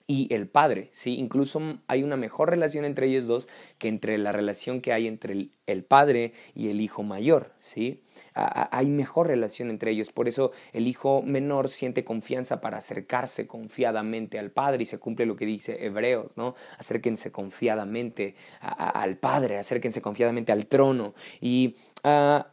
el 0.07 0.47
padre, 0.47 0.89
¿sí? 0.91 1.15
Incluso 1.15 1.79
hay 1.87 2.03
una 2.03 2.15
mejor 2.15 2.51
relación 2.51 2.85
entre 2.85 3.07
ellos 3.07 3.25
dos 3.25 3.47
que 3.79 3.87
entre 3.87 4.17
la 4.19 4.31
relación 4.31 4.81
que 4.81 4.93
hay 4.93 5.07
entre 5.07 5.49
el, 5.65 5.83
padre 5.83 6.33
y 6.53 6.69
el 6.69 6.79
hijo 6.79 7.01
mayor, 7.01 7.53
¿sí? 7.59 8.03
hay 8.33 8.87
mejor 8.87 9.27
relación 9.27 9.69
entre 9.69 9.91
ellos. 9.91 10.11
Por 10.11 10.27
eso 10.27 10.51
el 10.73 10.87
hijo 10.87 11.21
menor 11.21 11.69
siente 11.69 12.03
confianza 12.03 12.61
para 12.61 12.77
acercarse 12.77 13.47
confiadamente 13.47 14.37
al 14.37 14.51
padre 14.51 14.83
y 14.83 14.85
se 14.85 14.99
cumple 14.99 15.25
lo 15.25 15.35
que 15.35 15.45
dice 15.45 15.85
Hebreos, 15.85 16.37
¿no? 16.37 16.55
Acérquense 16.77 17.31
confiadamente 17.31 18.35
al 18.61 19.17
padre, 19.17 19.57
acérquense 19.57 20.01
confiadamente 20.01 20.51
al 20.51 20.67
trono. 20.67 21.13
Y 21.41 21.75
ah, 22.03 22.47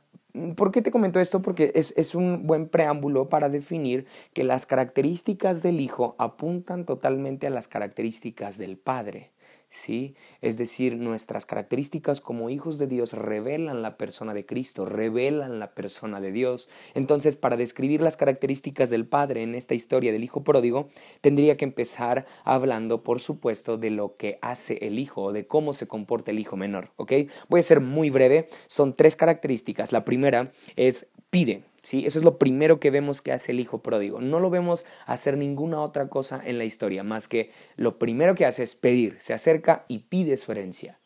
¿Por 0.56 0.72
qué 0.72 0.80
te 0.80 0.90
comento 0.90 1.20
esto? 1.20 1.42
Porque 1.42 1.72
es, 1.74 1.92
es, 1.96 2.14
un 2.14 2.46
buen 2.46 2.68
preámbulo 2.68 3.28
para 3.28 3.50
definir 3.50 4.06
que 4.32 4.44
las 4.44 4.64
características 4.64 5.62
del 5.62 5.78
Hijo 5.78 6.14
apuntan 6.18 6.86
totalmente 6.86 7.46
a 7.46 7.50
las 7.50 7.68
características 7.68 8.56
del 8.56 8.78
Padre. 8.78 9.31
¿Sí? 9.72 10.14
Es 10.42 10.58
decir, 10.58 10.96
nuestras 10.96 11.46
características 11.46 12.20
como 12.20 12.50
hijos 12.50 12.78
de 12.78 12.86
Dios 12.86 13.14
revelan 13.14 13.80
la 13.82 13.96
persona 13.96 14.34
de 14.34 14.44
Cristo, 14.44 14.84
revelan 14.84 15.58
la 15.58 15.70
persona 15.70 16.20
de 16.20 16.30
Dios. 16.30 16.68
Entonces, 16.94 17.36
para 17.36 17.56
describir 17.56 18.02
las 18.02 18.16
características 18.16 18.90
del 18.90 19.06
Padre 19.06 19.42
en 19.42 19.54
esta 19.54 19.74
historia 19.74 20.12
del 20.12 20.24
Hijo 20.24 20.44
pródigo, 20.44 20.88
tendría 21.22 21.56
que 21.56 21.64
empezar 21.64 22.26
hablando, 22.44 23.02
por 23.02 23.20
supuesto, 23.20 23.78
de 23.78 23.90
lo 23.90 24.16
que 24.16 24.38
hace 24.42 24.78
el 24.82 24.98
Hijo 24.98 25.22
o 25.22 25.32
de 25.32 25.46
cómo 25.46 25.72
se 25.72 25.88
comporta 25.88 26.30
el 26.30 26.38
Hijo 26.38 26.56
menor, 26.56 26.90
¿ok? 26.96 27.12
Voy 27.48 27.60
a 27.60 27.64
ser 27.64 27.80
muy 27.80 28.10
breve, 28.10 28.46
son 28.66 28.94
tres 28.94 29.16
características. 29.16 29.90
La 29.90 30.04
primera 30.04 30.50
es 30.76 31.08
pide, 31.30 31.62
¿sí? 31.82 32.06
Eso 32.06 32.18
es 32.18 32.24
lo 32.24 32.38
primero 32.38 32.80
que 32.80 32.90
vemos 32.90 33.20
que 33.20 33.32
hace 33.32 33.52
el 33.52 33.60
hijo 33.60 33.82
pródigo. 33.82 34.20
No 34.20 34.40
lo 34.40 34.48
vemos 34.48 34.84
hacer 35.06 35.36
ninguna 35.36 35.82
otra 35.82 36.08
cosa 36.08 36.40
en 36.44 36.58
la 36.58 36.64
historia, 36.64 37.02
más 37.02 37.28
que 37.28 37.50
lo 37.76 37.98
primero 37.98 38.34
que 38.34 38.46
hace 38.46 38.62
es 38.62 38.74
pedir, 38.74 39.16
se 39.20 39.34
acerca 39.34 39.84
y 39.88 39.98
pide 40.00 40.36
su 40.36 40.52
herencia, 40.52 40.98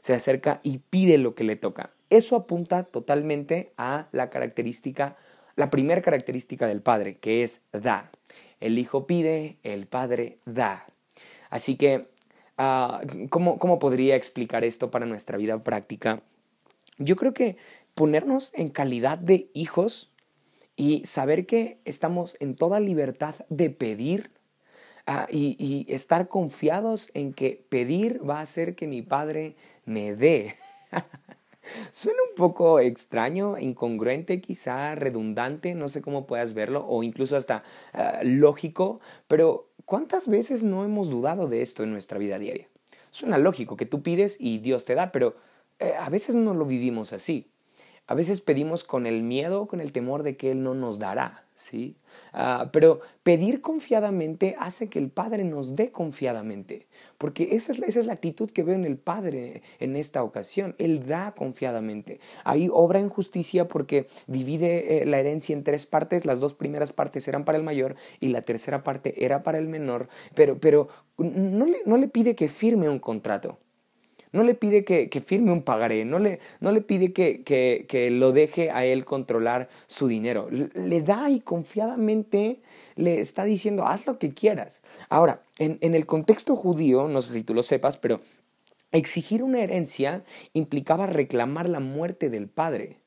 se 0.00 0.14
acerca 0.14 0.60
y 0.62 0.78
pide 0.78 1.18
lo 1.18 1.34
que 1.34 1.44
le 1.44 1.56
toca. 1.56 1.90
Eso 2.10 2.36
apunta 2.36 2.82
totalmente 2.84 3.72
a 3.76 4.08
la 4.12 4.30
característica, 4.30 5.16
la 5.54 5.70
primera 5.70 6.02
característica 6.02 6.66
del 6.66 6.82
padre, 6.82 7.16
que 7.16 7.42
es 7.42 7.62
da. 7.72 8.10
El 8.60 8.78
hijo 8.78 9.06
pide, 9.06 9.56
el 9.62 9.86
padre 9.86 10.38
da. 10.44 10.86
Así 11.50 11.76
que, 11.76 12.06
ah, 12.58 13.02
¿cómo, 13.28 13.58
¿cómo 13.58 13.78
podría 13.78 14.16
explicar 14.16 14.64
esto 14.64 14.90
para 14.90 15.06
nuestra 15.06 15.36
vida 15.36 15.62
práctica? 15.62 16.22
Yo 16.98 17.16
creo 17.16 17.34
que 17.34 17.56
ponernos 17.94 18.52
en 18.54 18.68
calidad 18.68 19.18
de 19.18 19.48
hijos 19.52 20.11
y 20.76 21.04
saber 21.06 21.46
que 21.46 21.80
estamos 21.84 22.36
en 22.40 22.56
toda 22.56 22.80
libertad 22.80 23.34
de 23.48 23.70
pedir 23.70 24.30
ah, 25.06 25.26
y, 25.30 25.86
estar 25.88 26.28
confiados 26.28 27.10
en 27.14 27.32
que 27.32 27.64
pedir 27.68 28.28
va 28.28 28.38
a 28.38 28.42
hacer 28.42 28.74
que 28.74 28.86
mi 28.86 29.02
padre 29.02 29.56
me 29.84 30.14
dé. 30.14 30.56
Suena 31.92 32.18
un 32.28 32.34
poco 32.34 32.80
extraño, 32.80 33.58
incongruente, 33.58 34.40
quizá 34.40 34.94
redundante, 34.94 35.74
no 35.74 35.88
sé 35.88 36.02
cómo 36.02 36.26
puedas 36.26 36.54
verlo, 36.54 36.84
o 36.88 37.02
incluso 37.02 37.36
hasta 37.36 37.62
ah, 37.92 38.20
lógico, 38.24 39.00
pero 39.28 39.70
¿cuántas 39.84 40.28
veces 40.28 40.62
no 40.62 40.84
hemos 40.84 41.08
dudado 41.08 41.48
de 41.48 41.62
esto 41.62 41.82
en 41.82 41.92
nuestra 41.92 42.18
vida 42.18 42.38
diaria? 42.38 42.68
suena 43.12 43.38
lógico 43.38 43.76
que 43.76 43.86
tú 43.86 44.02
pides 44.02 44.36
y 44.40 44.58
Dios 44.58 44.84
te 44.84 44.96
da, 44.96 45.12
pero 45.12 45.36
eh, 45.78 45.94
a 45.98 46.10
veces 46.10 46.34
no 46.34 46.54
lo 46.54 46.64
vivimos 46.64 47.12
así. 47.12 47.51
A 48.06 48.14
veces 48.14 48.40
pedimos 48.40 48.82
con 48.84 49.06
el 49.06 49.22
miedo, 49.22 49.66
con 49.66 49.80
el 49.80 49.92
temor 49.92 50.22
de 50.22 50.36
que 50.36 50.50
Él 50.50 50.62
no 50.62 50.74
nos 50.74 50.98
dará, 50.98 51.44
¿sí? 51.54 51.96
Ah, 52.32 52.70
pero 52.72 53.00
pedir 53.22 53.60
confiadamente 53.60 54.56
hace 54.58 54.88
que 54.88 54.98
el 54.98 55.08
Padre 55.08 55.44
nos 55.44 55.76
dé 55.76 55.92
confiadamente, 55.92 56.86
porque 57.16 57.50
esa 57.52 57.72
es, 57.72 57.78
esa 57.78 58.00
es 58.00 58.06
la 58.06 58.12
actitud 58.12 58.50
que 58.50 58.64
veo 58.64 58.74
en 58.74 58.84
el 58.84 58.98
Padre 58.98 59.62
en 59.78 59.96
esta 59.96 60.24
ocasión. 60.24 60.74
Él 60.78 61.06
da 61.06 61.32
confiadamente. 61.36 62.18
Ahí 62.44 62.68
obra 62.72 62.98
en 62.98 63.08
justicia 63.08 63.68
porque 63.68 64.06
divide 64.26 65.02
eh, 65.02 65.06
la 65.06 65.18
herencia 65.18 65.54
en 65.54 65.62
tres 65.62 65.86
partes. 65.86 66.24
Las 66.24 66.40
dos 66.40 66.54
primeras 66.54 66.92
partes 66.92 67.28
eran 67.28 67.44
para 67.44 67.58
el 67.58 67.64
mayor 67.64 67.96
y 68.18 68.28
la 68.28 68.42
tercera 68.42 68.82
parte 68.82 69.24
era 69.24 69.42
para 69.42 69.58
el 69.58 69.68
menor, 69.68 70.08
pero, 70.34 70.58
pero 70.58 70.88
no, 71.18 71.66
le, 71.66 71.78
no 71.86 71.96
le 71.96 72.08
pide 72.08 72.34
que 72.34 72.48
firme 72.48 72.88
un 72.88 72.98
contrato. 72.98 73.58
No 74.32 74.42
le 74.42 74.54
pide 74.54 74.84
que, 74.84 75.08
firme 75.24 75.52
un 75.52 75.62
pagaré, 75.62 76.04
no 76.04 76.18
le, 76.18 76.40
no 76.60 76.72
le 76.72 76.80
pide 76.80 77.12
que, 77.12 77.42
que, 77.44 78.10
lo 78.10 78.32
deje 78.32 78.70
a 78.70 78.84
él 78.84 79.04
controlar 79.04 79.68
su 79.86 80.08
dinero. 80.08 80.48
Le 80.50 81.02
da 81.02 81.28
y 81.30 81.40
confiadamente 81.40 82.60
le 82.96 83.20
está 83.20 83.44
diciendo, 83.44 83.86
haz 83.86 84.06
lo 84.06 84.18
que 84.18 84.32
quieras. 84.32 84.82
Ahora, 85.10 85.42
en, 85.58 85.78
en 85.82 85.94
el 85.94 86.06
contexto 86.06 86.56
judío, 86.56 87.08
no 87.08 87.20
sé 87.20 87.34
si 87.34 87.42
tú 87.42 87.52
lo 87.52 87.62
sepas, 87.62 87.98
pero 87.98 88.20
exigir 88.90 89.42
una 89.42 89.62
herencia 89.62 90.24
implicaba 90.54 91.06
reclamar 91.06 91.68
la 91.68 91.80
muerte 91.80 92.30
del 92.30 92.48
padre. 92.48 93.02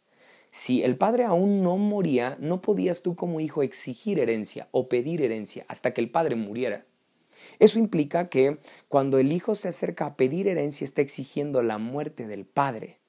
Si 0.52 0.84
el 0.84 0.96
padre 0.96 1.26
aún 1.26 1.64
no 1.64 1.76
moría, 1.78 2.38
no 2.40 2.62
podías 2.62 3.02
tú 3.02 3.16
como 3.16 3.42
hijo 3.42 3.62
exigir 3.62 4.20
herencia 4.20 4.70
o 4.72 4.88
pedir 4.88 5.22
herencia 5.22 5.66
hasta 5.68 5.94
que 5.94 6.00
el 6.00 6.10
padre 6.10 6.36
muriera. 6.36 6.86
Eso 7.60 7.80
implica 7.80 8.30
que 8.30 8.58
cuando 8.88 9.18
el 9.18 9.32
hijo 9.32 9.56
se 9.56 9.70
acerca 9.70 10.06
a 10.06 10.16
pedir 10.16 10.48
herencia 10.48 10.86
está 10.86 11.02
exigiendo 11.02 11.62
la 11.62 11.78
muerte 11.78 12.28
del 12.28 12.46
padre. 12.46 13.00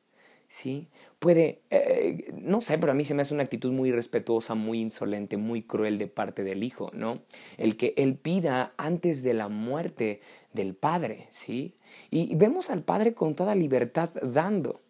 ¿Sí? 0.49 0.89
Puede, 1.19 1.63
eh, 1.71 2.33
no 2.35 2.61
sé, 2.61 2.79
pero 2.79 2.93
a 2.93 2.95
mí 2.95 3.05
se 3.05 3.15
me 3.15 3.23
hace 3.23 3.35
una 3.35 3.43
actitud 3.43 3.73
muy 3.73 3.89
irrespetuosa, 3.89 4.55
muy 4.55 4.81
insolente, 4.81 5.37
muy 5.37 5.63
cruel 5.63 5.99
de 5.99 6.07
parte 6.07 6.45
del 6.45 6.63
hijo, 6.63 6.91
¿no? 6.95 7.23
El 7.57 7.77
que 7.77 7.95
él 7.97 8.17
pida 8.17 8.73
antes 8.77 9.23
de 9.23 9.35
la 9.35 9.49
muerte 9.49 10.21
del 10.53 10.75
padre, 10.75 11.27
¿sí? 11.31 11.75
Y 12.11 12.35
vemos 12.37 12.71
al 12.71 12.83
padre 12.83 13.15
con 13.15 13.35
toda 13.35 13.55
libertad 13.55 14.11
dando. 14.23 14.83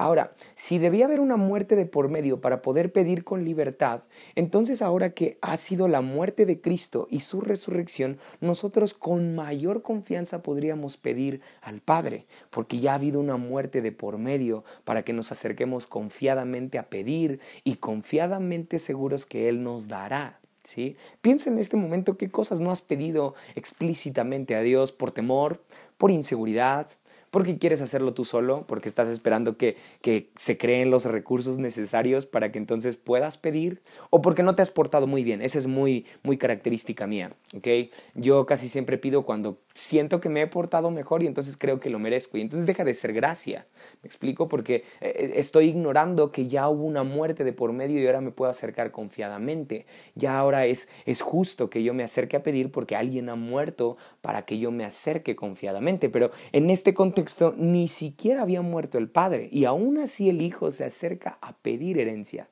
Ahora, 0.00 0.32
si 0.54 0.78
debía 0.78 1.04
haber 1.04 1.20
una 1.20 1.36
muerte 1.36 1.76
de 1.76 1.84
por 1.84 2.08
medio 2.08 2.40
para 2.40 2.62
poder 2.62 2.90
pedir 2.90 3.22
con 3.22 3.44
libertad, 3.44 4.00
entonces 4.34 4.80
ahora 4.80 5.10
que 5.10 5.36
ha 5.42 5.58
sido 5.58 5.88
la 5.88 6.00
muerte 6.00 6.46
de 6.46 6.58
Cristo 6.58 7.06
y 7.10 7.20
su 7.20 7.42
resurrección, 7.42 8.18
nosotros 8.40 8.94
con 8.94 9.34
mayor 9.34 9.82
confianza 9.82 10.42
podríamos 10.42 10.96
pedir 10.96 11.42
al 11.60 11.82
Padre, 11.82 12.24
porque 12.48 12.78
ya 12.78 12.92
ha 12.92 12.94
habido 12.94 13.20
una 13.20 13.36
muerte 13.36 13.82
de 13.82 13.92
por 13.92 14.16
medio 14.16 14.64
para 14.84 15.02
que 15.02 15.12
nos 15.12 15.32
acerquemos 15.32 15.86
confiadamente 15.86 16.78
a 16.78 16.88
pedir 16.88 17.38
y 17.62 17.74
confiadamente 17.74 18.78
seguros 18.78 19.26
que 19.26 19.50
Él 19.50 19.62
nos 19.62 19.88
dará. 19.88 20.40
¿Sí? 20.64 20.96
Piensa 21.20 21.50
en 21.50 21.58
este 21.58 21.76
momento 21.76 22.16
qué 22.16 22.30
cosas 22.30 22.60
no 22.60 22.70
has 22.70 22.80
pedido 22.80 23.34
explícitamente 23.54 24.54
a 24.54 24.60
Dios 24.60 24.92
por 24.92 25.12
temor, 25.12 25.62
por 25.98 26.10
inseguridad, 26.10 26.86
porque 27.30 27.58
quieres 27.58 27.80
hacerlo 27.80 28.14
tú 28.14 28.24
solo, 28.24 28.64
porque 28.66 28.88
estás 28.88 29.08
esperando 29.08 29.56
que, 29.56 29.76
que 30.02 30.30
se 30.36 30.58
creen 30.58 30.90
los 30.90 31.04
recursos 31.04 31.58
necesarios 31.58 32.26
para 32.26 32.52
que 32.52 32.58
entonces 32.58 32.96
puedas 32.96 33.38
pedir, 33.38 33.82
o 34.10 34.20
porque 34.20 34.42
no 34.42 34.54
te 34.54 34.62
has 34.62 34.70
portado 34.70 35.06
muy 35.06 35.24
bien. 35.24 35.42
Esa 35.42 35.58
es 35.58 35.66
muy, 35.66 36.06
muy 36.22 36.36
característica 36.36 37.06
mía, 37.06 37.32
¿ok? 37.54 37.92
Yo 38.14 38.46
casi 38.46 38.68
siempre 38.68 38.98
pido 38.98 39.22
cuando 39.22 39.58
siento 39.80 40.20
que 40.20 40.28
me 40.28 40.42
he 40.42 40.46
portado 40.46 40.90
mejor 40.90 41.22
y 41.22 41.26
entonces 41.26 41.56
creo 41.56 41.80
que 41.80 41.90
lo 41.90 41.98
merezco, 41.98 42.38
y 42.38 42.42
entonces 42.42 42.66
deja 42.66 42.84
de 42.84 42.94
ser 42.94 43.12
gracia. 43.12 43.66
¿Me 44.02 44.06
explico? 44.06 44.48
Porque 44.48 44.76
eh, 45.00 45.12
eh, 45.14 45.32
estoy 45.36 45.66
ignorando 45.66 46.30
que 46.30 46.48
ya 46.48 46.68
hubo 46.68 46.84
una 46.84 47.02
muerte 47.02 47.44
de 47.44 47.52
por 47.52 47.72
medio 47.72 48.00
y 48.00 48.06
ahora 48.06 48.20
me 48.20 48.30
puedo 48.30 48.50
acercar 48.50 48.90
confiadamente. 48.90 49.86
Ya 50.14 50.38
ahora 50.38 50.66
es, 50.66 50.88
es 51.06 51.20
justo 51.22 51.70
que 51.70 51.82
yo 51.82 51.94
me 51.94 52.02
acerque 52.02 52.36
a 52.36 52.42
pedir 52.42 52.70
porque 52.70 52.96
alguien 52.96 53.28
ha 53.28 53.36
muerto 53.36 53.96
para 54.20 54.44
que 54.44 54.58
yo 54.58 54.70
me 54.70 54.84
acerque 54.84 55.36
confiadamente. 55.36 56.08
Pero 56.08 56.30
en 56.52 56.70
este 56.70 56.94
contexto, 56.94 57.54
ni 57.56 57.88
siquiera 57.88 58.42
había 58.42 58.62
muerto 58.62 58.98
el 58.98 59.08
padre 59.08 59.48
y 59.50 59.64
aún 59.64 59.98
así 59.98 60.28
el 60.28 60.42
hijo 60.42 60.70
se 60.70 60.84
acerca 60.84 61.38
a 61.40 61.54
pedir 61.56 61.98
herencia. 61.98 62.48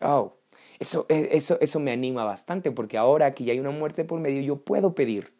Oh, 0.00 0.34
eso, 0.78 1.06
eh, 1.08 1.30
eso, 1.32 1.58
eso 1.60 1.80
me 1.80 1.92
anima 1.92 2.24
bastante 2.24 2.70
porque 2.70 2.98
ahora 2.98 3.34
que 3.34 3.44
ya 3.44 3.52
hay 3.52 3.60
una 3.60 3.70
muerte 3.70 4.04
por 4.04 4.20
medio 4.20 4.40
yo 4.40 4.56
puedo 4.56 4.94
pedir. 4.94 5.33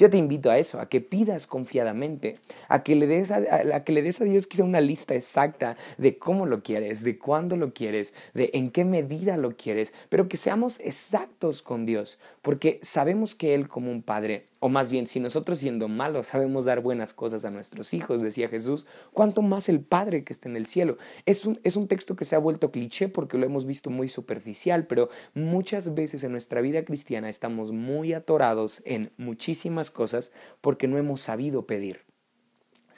Yo 0.00 0.08
te 0.08 0.16
invito 0.16 0.50
a 0.50 0.56
eso, 0.56 0.80
a 0.80 0.88
que 0.88 1.02
pidas 1.02 1.46
confiadamente, 1.46 2.38
a 2.68 2.82
que 2.82 2.96
le 2.96 3.06
des 3.06 3.30
a, 3.30 3.84
que 3.84 3.92
le 3.92 4.00
des 4.00 4.18
a 4.22 4.24
Dios 4.24 4.46
quizá 4.46 4.64
una 4.64 4.80
lista 4.80 5.14
exacta 5.14 5.76
de 5.98 6.16
cómo 6.16 6.46
lo 6.46 6.62
quieres, 6.62 7.04
de 7.04 7.18
cuándo 7.18 7.54
lo 7.58 7.74
quieres, 7.74 8.14
de 8.32 8.48
en 8.54 8.70
qué 8.70 8.86
medida 8.86 9.36
lo 9.36 9.58
quieres, 9.58 9.92
pero 10.08 10.26
que 10.26 10.38
seamos 10.38 10.80
exactos 10.80 11.60
con 11.60 11.84
Dios, 11.84 12.18
porque 12.42 12.80
sabemos 12.82 13.34
que 13.34 13.54
Él 13.54 13.68
como 13.68 13.90
un 13.90 14.02
Padre 14.02 14.50
o 14.62 14.68
más 14.68 14.90
bien, 14.90 15.06
si 15.06 15.20
nosotros 15.20 15.58
siendo 15.58 15.88
malos 15.88 16.26
sabemos 16.28 16.66
dar 16.66 16.80
buenas 16.80 17.14
cosas 17.14 17.46
a 17.46 17.50
nuestros 17.50 17.94
hijos, 17.94 18.20
decía 18.20 18.50
Jesús, 18.50 18.86
¿cuánto 19.12 19.40
más 19.40 19.70
el 19.70 19.80
Padre 19.80 20.22
que 20.22 20.34
está 20.34 20.50
en 20.50 20.56
el 20.56 20.66
cielo? 20.66 20.98
Es 21.24 21.46
un, 21.46 21.58
es 21.64 21.76
un 21.76 21.88
texto 21.88 22.14
que 22.14 22.26
se 22.26 22.36
ha 22.36 22.38
vuelto 22.38 22.70
cliché 22.70 23.08
porque 23.08 23.38
lo 23.38 23.46
hemos 23.46 23.64
visto 23.64 23.88
muy 23.88 24.10
superficial, 24.10 24.86
pero 24.86 25.08
muchas 25.32 25.94
veces 25.94 26.24
en 26.24 26.32
nuestra 26.32 26.60
vida 26.60 26.84
cristiana 26.84 27.30
estamos 27.30 27.72
muy 27.72 28.12
atorados 28.12 28.82
en 28.84 29.10
muchísimas 29.16 29.90
cosas 29.90 30.30
porque 30.60 30.88
no 30.88 30.98
hemos 30.98 31.22
sabido 31.22 31.64
pedir. 31.64 32.09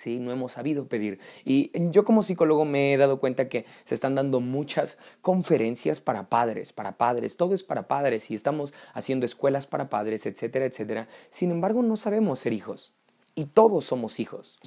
¿Sí? 0.03 0.19
No 0.19 0.33
hemos 0.33 0.53
sabido 0.53 0.89
pedir. 0.89 1.21
Y 1.45 1.71
yo 1.91 2.05
como 2.05 2.23
psicólogo 2.23 2.65
me 2.65 2.93
he 2.93 2.97
dado 2.97 3.21
cuenta 3.21 3.49
que 3.49 3.65
se 3.85 3.95
están 3.95 4.15
dando 4.15 4.41
muchas 4.41 4.99
conferencias 5.21 6.01
para 6.01 6.29
padres, 6.29 6.73
para 6.73 6.99
padres, 6.99 7.37
todo 7.37 7.55
es 7.55 7.63
para 7.63 7.87
padres 7.87 8.31
y 8.31 8.35
estamos 8.35 8.75
haciendo 8.95 9.25
escuelas 9.27 9.67
para 9.67 9.89
padres, 9.89 10.27
etcétera, 10.27 10.67
etcétera. 10.67 11.09
Sin 11.31 11.51
embargo, 11.51 11.83
no 11.83 11.97
sabemos 11.97 12.41
ser 12.41 12.53
hijos. 12.53 12.93
Y 13.35 13.47
todos 13.47 13.87
somos 13.87 14.21
hijos. 14.21 14.59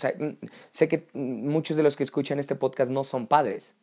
Sé 0.71 0.87
que 0.87 1.07
muchos 1.13 1.77
de 1.77 1.83
los 1.83 1.95
que 1.95 2.03
escuchan 2.03 2.39
este 2.39 2.55
podcast 2.55 2.89
no 2.89 3.03
son 3.03 3.27
padres, 3.27 3.75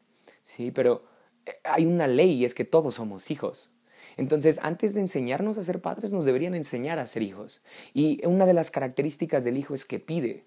¿sí? 0.42 0.72
Pero 0.72 1.04
eh, 1.46 1.52
hay 1.62 1.86
una 1.86 2.08
ley 2.08 2.32
y 2.32 2.44
es 2.44 2.54
que 2.54 2.64
todos 2.64 2.96
somos 2.96 3.30
hijos. 3.30 3.70
Entonces, 4.16 4.58
antes 4.60 4.92
de 4.92 5.00
enseñarnos 5.00 5.56
a 5.56 5.62
ser 5.62 5.80
padres, 5.80 6.12
nos 6.12 6.24
deberían 6.24 6.56
enseñar 6.56 6.98
a 6.98 7.06
ser 7.06 7.22
hijos. 7.22 7.62
Y 7.94 8.26
una 8.26 8.44
de 8.44 8.54
las 8.54 8.72
características 8.72 9.44
del 9.44 9.56
hijo 9.56 9.72
es 9.72 9.84
que 9.84 10.00
pide. 10.00 10.46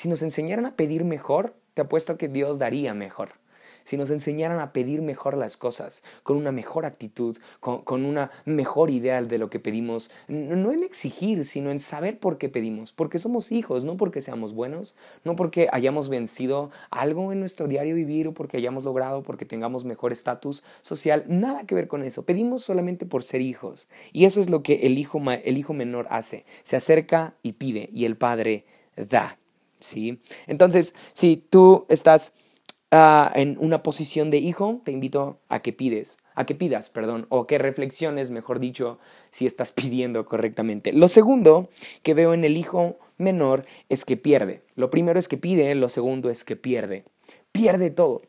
Si 0.00 0.08
nos 0.08 0.22
enseñaran 0.22 0.64
a 0.64 0.76
pedir 0.76 1.04
mejor, 1.04 1.54
te 1.74 1.82
apuesto 1.82 2.16
que 2.16 2.28
Dios 2.28 2.58
daría 2.58 2.94
mejor. 2.94 3.32
Si 3.84 3.98
nos 3.98 4.08
enseñaran 4.08 4.58
a 4.58 4.72
pedir 4.72 5.02
mejor 5.02 5.36
las 5.36 5.58
cosas, 5.58 6.02
con 6.22 6.38
una 6.38 6.52
mejor 6.52 6.86
actitud, 6.86 7.36
con, 7.60 8.06
una 8.06 8.30
mejor 8.46 8.88
idea 8.88 9.20
de 9.20 9.36
lo 9.36 9.50
que 9.50 9.60
pedimos, 9.60 10.10
no 10.26 10.72
en 10.72 10.84
exigir, 10.84 11.44
sino 11.44 11.70
en 11.70 11.80
saber 11.80 12.18
por 12.18 12.38
qué 12.38 12.48
pedimos, 12.48 12.94
porque 12.94 13.18
somos 13.18 13.52
hijos, 13.52 13.84
no 13.84 13.98
porque 13.98 14.22
seamos 14.22 14.54
buenos, 14.54 14.94
no 15.22 15.36
porque 15.36 15.68
hayamos 15.70 16.08
vencido 16.08 16.70
algo 16.90 17.30
en 17.30 17.40
nuestro 17.40 17.68
diario 17.68 17.94
vivir 17.94 18.26
o 18.26 18.32
porque 18.32 18.56
hayamos 18.56 18.84
logrado, 18.84 19.22
porque 19.22 19.44
tengamos 19.44 19.84
mejor 19.84 20.12
estatus 20.12 20.64
social, 20.80 21.26
nada 21.28 21.66
que 21.66 21.74
ver 21.74 21.88
con 21.88 22.04
eso, 22.04 22.22
pedimos 22.22 22.64
solamente 22.64 23.04
por 23.04 23.22
ser 23.22 23.42
hijos. 23.42 23.86
Y 24.14 24.24
eso 24.24 24.40
es 24.40 24.48
lo 24.48 24.62
que 24.62 24.76
el 24.76 24.96
hijo, 24.96 25.20
el 25.44 25.58
hijo 25.58 25.74
menor 25.74 26.06
hace, 26.08 26.46
se 26.62 26.76
acerca 26.76 27.34
y 27.42 27.52
pide, 27.52 27.90
y 27.92 28.06
el 28.06 28.16
padre 28.16 28.64
da. 28.96 29.36
¿Sí? 29.80 30.20
Entonces, 30.46 30.94
si 31.12 31.36
tú 31.36 31.86
estás 31.88 32.34
ah, 32.90 33.30
en 33.34 33.56
una 33.60 33.82
posición 33.82 34.30
de 34.30 34.38
hijo, 34.38 34.80
te 34.84 34.92
invito 34.92 35.40
a 35.48 35.60
que 35.60 35.72
pides, 35.72 36.18
a 36.34 36.46
que 36.46 36.54
pidas, 36.54 36.90
perdón, 36.90 37.26
o 37.28 37.46
que 37.46 37.58
reflexiones, 37.58 38.30
mejor 38.30 38.60
dicho, 38.60 38.98
si 39.30 39.46
estás 39.46 39.72
pidiendo 39.72 40.24
correctamente. 40.26 40.92
Lo 40.92 41.08
segundo 41.08 41.68
que 42.02 42.14
veo 42.14 42.34
en 42.34 42.44
el 42.44 42.56
hijo 42.56 42.98
menor 43.18 43.64
es 43.88 44.04
que 44.04 44.16
pierde. 44.16 44.62
Lo 44.74 44.90
primero 44.90 45.18
es 45.18 45.28
que 45.28 45.36
pide, 45.36 45.74
lo 45.74 45.88
segundo 45.88 46.30
es 46.30 46.44
que 46.44 46.56
pierde. 46.56 47.04
Pierde 47.52 47.90
todo. 47.90 48.22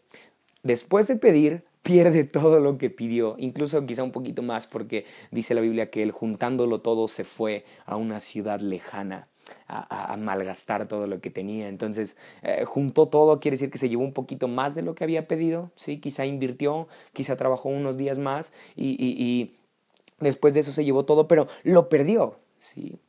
Después 0.63 1.07
de 1.07 1.15
pedir, 1.15 1.63
pierde 1.81 2.23
todo 2.25 2.59
lo 2.59 2.77
que 2.77 2.89
pidió, 2.89 3.35
incluso 3.37 3.85
quizá 3.85 4.03
un 4.03 4.11
poquito 4.11 4.41
más 4.41 4.67
porque 4.67 5.05
dice 5.31 5.53
la 5.53 5.61
Biblia 5.61 5.89
que 5.89 6.03
él 6.03 6.11
juntándolo 6.11 6.81
todo 6.81 7.07
se 7.07 7.23
fue 7.23 7.65
a 7.85 7.95
una 7.95 8.19
ciudad 8.19 8.59
lejana 8.59 9.30
a, 9.67 10.15
malgastar 10.17 10.87
todo 10.87 11.07
lo 11.07 11.21
que 11.21 11.29
tenía. 11.29 11.67
Entonces, 11.67 12.17
eh, 12.43 12.65
juntó 12.65 13.07
todo, 13.07 13.39
quiere 13.39 13.55
decir 13.55 13.71
que 13.71 13.77
se 13.77 13.89
llevó 13.89 14.03
un 14.03 14.13
poquito 14.13 14.47
más 14.47 14.75
de 14.75 14.81
lo 14.81 14.95
que 14.95 15.03
había 15.03 15.27
pedido, 15.27 15.71
¿sí? 15.75 15.99
Quizá 15.99 16.25
invirtió, 16.25 16.87
quizá 17.13 17.35
trabajó 17.35 17.69
unos 17.69 17.97
días 17.97 18.19
más 18.19 18.53
y, 18.75 19.53
después 20.19 20.53
de 20.53 20.59
eso 20.59 20.71
se 20.71 20.85
llevó 20.85 21.05
todo, 21.05 21.27
pero 21.27 21.47
lo 21.63 21.89
perdió, 21.89 22.39
¿sí? 22.59 22.99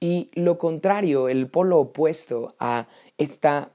Y 0.00 0.30
lo 0.34 0.58
contrario, 0.58 1.28
el 1.28 1.48
polo 1.48 1.78
opuesto 1.78 2.54
a 2.58 2.86
esta 3.18 3.70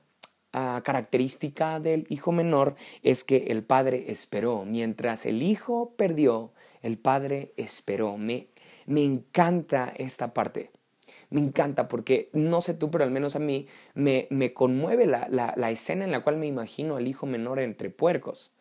característica 0.51 1.79
del 1.79 2.05
hijo 2.09 2.31
menor 2.31 2.75
es 3.03 3.23
que 3.23 3.37
el 3.47 3.63
padre 3.63 4.11
esperó. 4.11 4.65
Mientras 4.65 5.25
el 5.25 5.41
hijo 5.41 5.93
perdió, 5.95 6.51
el 6.81 6.97
padre 6.97 7.53
esperó. 7.57 8.17
Me, 8.17 8.47
me 8.85 9.03
encanta 9.03 9.93
esta 9.95 10.33
parte. 10.33 10.69
Me 11.31 11.39
encanta 11.39 11.88
porque 11.88 12.29
no 12.33 12.61
sé 12.61 12.73
tú, 12.73 12.91
pero 12.91 13.05
al 13.05 13.09
menos 13.09 13.35
a 13.35 13.39
mí 13.39 13.67
me, 13.95 14.27
me 14.29 14.53
conmueve 14.53 15.07
la, 15.07 15.27
la, 15.29 15.71
escena 15.71 16.03
en 16.03 16.11
la 16.11 16.19
cual 16.23 16.35
me 16.35 16.45
imagino 16.45 16.97
al 16.97 17.07
hijo 17.07 17.25
menor 17.25 17.59
entre 17.59 17.89
puercos. 17.89 18.51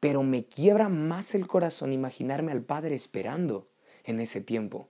Pero 0.00 0.24
me 0.24 0.44
quiebra 0.44 0.88
más 0.88 1.34
el 1.34 1.46
corazón 1.46 1.92
imaginarme 1.92 2.52
al 2.52 2.62
padre 2.62 2.96
esperando 2.96 3.68
en 4.04 4.20
ese 4.20 4.40
tiempo. 4.40 4.88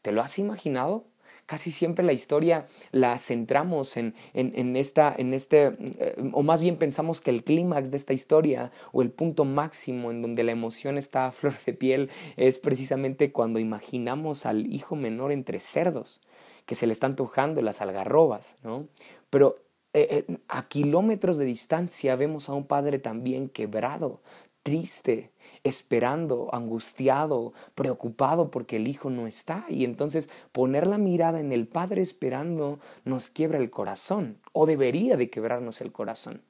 ¿Te 0.00 0.12
lo 0.12 0.22
has 0.22 0.38
imaginado? 0.38 1.04
Casi 1.46 1.72
siempre 1.72 2.04
la 2.04 2.12
historia 2.12 2.66
la 2.92 3.18
centramos 3.18 3.96
en, 3.96 4.14
en, 4.32 4.76
esta, 4.76 5.14
en 5.16 5.34
este, 5.34 5.76
eh, 5.78 6.14
o 6.32 6.42
más 6.42 6.60
bien 6.60 6.76
pensamos 6.76 7.20
que 7.20 7.30
el 7.30 7.44
clímax 7.44 7.90
de 7.90 7.96
esta 7.96 8.12
historia 8.12 8.70
o 8.92 9.02
el 9.02 9.10
punto 9.10 9.44
máximo 9.44 10.10
en 10.10 10.22
donde 10.22 10.44
la 10.44 10.52
emoción 10.52 10.98
está 10.98 11.26
a 11.26 11.32
flor 11.32 11.54
de 11.64 11.72
piel 11.72 12.10
es 12.36 12.58
precisamente 12.58 13.32
cuando 13.32 13.58
imaginamos 13.58 14.46
al 14.46 14.72
hijo 14.72 14.94
menor 14.96 15.32
entre 15.32 15.60
cerdos, 15.60 16.20
que 16.66 16.74
se 16.74 16.86
le 16.86 16.92
están 16.92 17.12
antojando 17.12 17.62
las 17.62 17.80
algarrobas, 17.80 18.56
¿no? 18.62 18.88
Pero 19.30 19.56
eh, 19.92 20.24
eh, 20.28 20.38
a 20.48 20.68
kilómetros 20.68 21.38
de 21.38 21.46
distancia 21.46 22.16
vemos 22.16 22.48
a 22.48 22.52
un 22.52 22.66
padre 22.66 22.98
también 22.98 23.48
quebrado, 23.48 24.20
triste, 24.62 25.30
esperando, 25.64 26.48
angustiado, 26.52 27.52
preocupado 27.74 28.50
porque 28.50 28.76
el 28.76 28.88
hijo 28.88 29.10
no 29.10 29.26
está. 29.26 29.64
Y 29.68 29.84
entonces 29.84 30.28
poner 30.52 30.86
la 30.86 30.98
mirada 30.98 31.40
en 31.40 31.52
el 31.52 31.66
Padre 31.66 32.02
esperando 32.02 32.78
nos 33.04 33.30
quiebra 33.30 33.58
el 33.58 33.70
corazón, 33.70 34.38
o 34.52 34.66
debería 34.66 35.16
de 35.16 35.30
quebrarnos 35.30 35.80
el 35.80 35.92
corazón. 35.92 36.42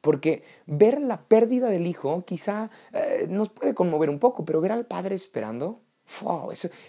Porque 0.00 0.42
ver 0.66 1.00
la 1.00 1.22
pérdida 1.22 1.70
del 1.70 1.86
hijo 1.86 2.24
quizá 2.24 2.70
eh, 2.92 3.26
nos 3.28 3.48
puede 3.48 3.74
conmover 3.74 4.10
un 4.10 4.18
poco, 4.18 4.44
pero 4.44 4.60
ver 4.60 4.72
al 4.72 4.86
Padre 4.86 5.14
esperando, 5.14 5.80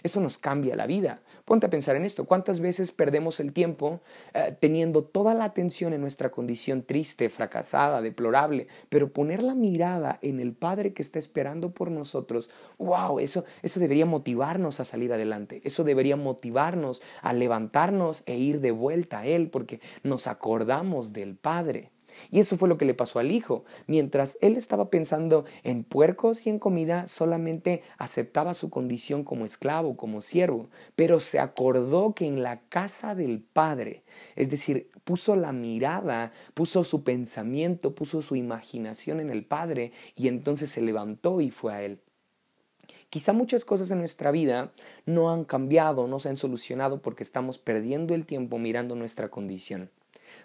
eso, 0.02 0.20
nos 0.20 0.38
cambia 0.38 0.76
la 0.76 0.86
vida. 0.86 1.22
Ponte 1.44 1.66
a 1.66 1.70
pensar 1.70 1.96
en 1.96 2.04
esto. 2.04 2.24
¿Cuántas 2.24 2.60
veces 2.60 2.92
perdemos 2.92 3.40
el 3.40 3.52
tiempo 3.52 4.00
eh, 4.34 4.56
teniendo 4.60 5.02
toda 5.02 5.34
la 5.34 5.44
atención 5.44 5.92
en 5.92 6.00
nuestra 6.00 6.30
condición 6.30 6.82
triste, 6.82 7.28
fracasada, 7.28 8.02
deplorable? 8.02 8.68
Pero 8.88 9.12
poner 9.12 9.42
la 9.42 9.54
mirada 9.54 10.18
en 10.22 10.40
el 10.40 10.52
Padre 10.52 10.92
que 10.92 11.02
está 11.02 11.18
esperando 11.18 11.72
por 11.72 11.90
nosotros, 11.90 12.50
wow, 12.78 13.18
eso, 13.18 13.44
eso 13.62 13.80
debería 13.80 14.06
motivarnos 14.06 14.80
a 14.80 14.84
salir 14.84 15.12
adelante. 15.12 15.60
Eso 15.64 15.84
debería 15.84 16.16
motivarnos 16.16 17.02
a 17.22 17.32
levantarnos 17.32 18.22
e 18.26 18.36
ir 18.36 18.60
de 18.60 18.72
vuelta 18.72 19.20
a 19.20 19.26
Él 19.26 19.48
porque 19.50 19.80
nos 20.02 20.26
acordamos 20.26 21.12
del 21.12 21.36
Padre. 21.36 21.93
Y 22.30 22.40
eso 22.40 22.56
fue 22.56 22.68
lo 22.68 22.78
que 22.78 22.84
le 22.84 22.94
pasó 22.94 23.18
al 23.18 23.30
hijo. 23.30 23.64
Mientras 23.86 24.38
él 24.40 24.56
estaba 24.56 24.90
pensando 24.90 25.44
en 25.62 25.84
puercos 25.84 26.46
y 26.46 26.50
en 26.50 26.58
comida, 26.58 27.08
solamente 27.08 27.82
aceptaba 27.98 28.54
su 28.54 28.70
condición 28.70 29.24
como 29.24 29.44
esclavo, 29.44 29.96
como 29.96 30.20
siervo, 30.20 30.68
pero 30.96 31.20
se 31.20 31.38
acordó 31.38 32.14
que 32.14 32.26
en 32.26 32.42
la 32.42 32.60
casa 32.68 33.14
del 33.14 33.40
Padre, 33.40 34.02
es 34.36 34.50
decir, 34.50 34.90
puso 35.04 35.36
la 35.36 35.52
mirada, 35.52 36.32
puso 36.54 36.84
su 36.84 37.04
pensamiento, 37.04 37.94
puso 37.94 38.22
su 38.22 38.36
imaginación 38.36 39.20
en 39.20 39.30
el 39.30 39.44
Padre 39.44 39.92
y 40.16 40.28
entonces 40.28 40.70
se 40.70 40.80
levantó 40.80 41.40
y 41.40 41.50
fue 41.50 41.74
a 41.74 41.82
él. 41.82 42.00
Quizá 43.10 43.32
muchas 43.32 43.64
cosas 43.64 43.90
en 43.92 43.98
nuestra 43.98 44.32
vida 44.32 44.72
no 45.06 45.30
han 45.30 45.44
cambiado, 45.44 46.08
no 46.08 46.18
se 46.18 46.30
han 46.30 46.36
solucionado 46.36 47.00
porque 47.00 47.22
estamos 47.22 47.58
perdiendo 47.58 48.12
el 48.12 48.26
tiempo 48.26 48.58
mirando 48.58 48.96
nuestra 48.96 49.28
condición. 49.28 49.90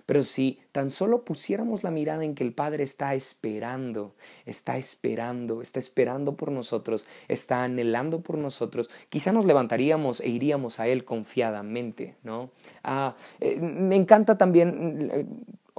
Pero 0.09 0.23
si 0.23 0.57
tan 0.71 0.89
solo 0.89 1.23
pusiéramos 1.23 1.83
la 1.83 1.91
mirada 1.91 2.25
en 2.25 2.33
que 2.33 2.43
el 2.43 2.51
Padre 2.51 2.83
está 2.83 3.13
esperando, 3.13 4.15
está 4.43 4.75
esperando, 4.75 5.61
está 5.61 5.77
esperando 5.77 6.35
por 6.35 6.51
nosotros, 6.51 7.05
está 7.27 7.63
anhelando 7.63 8.21
por 8.21 8.39
nosotros, 8.39 8.89
quizá 9.09 9.31
nos 9.31 9.45
levantaríamos 9.45 10.19
e 10.19 10.29
iríamos 10.29 10.79
a 10.79 10.87
Él 10.87 11.05
confiadamente, 11.05 12.15
¿no? 12.23 12.49
Ah, 12.83 13.17
eh, 13.39 13.61
me 13.61 13.97
encanta 13.97 14.35
también 14.35 15.11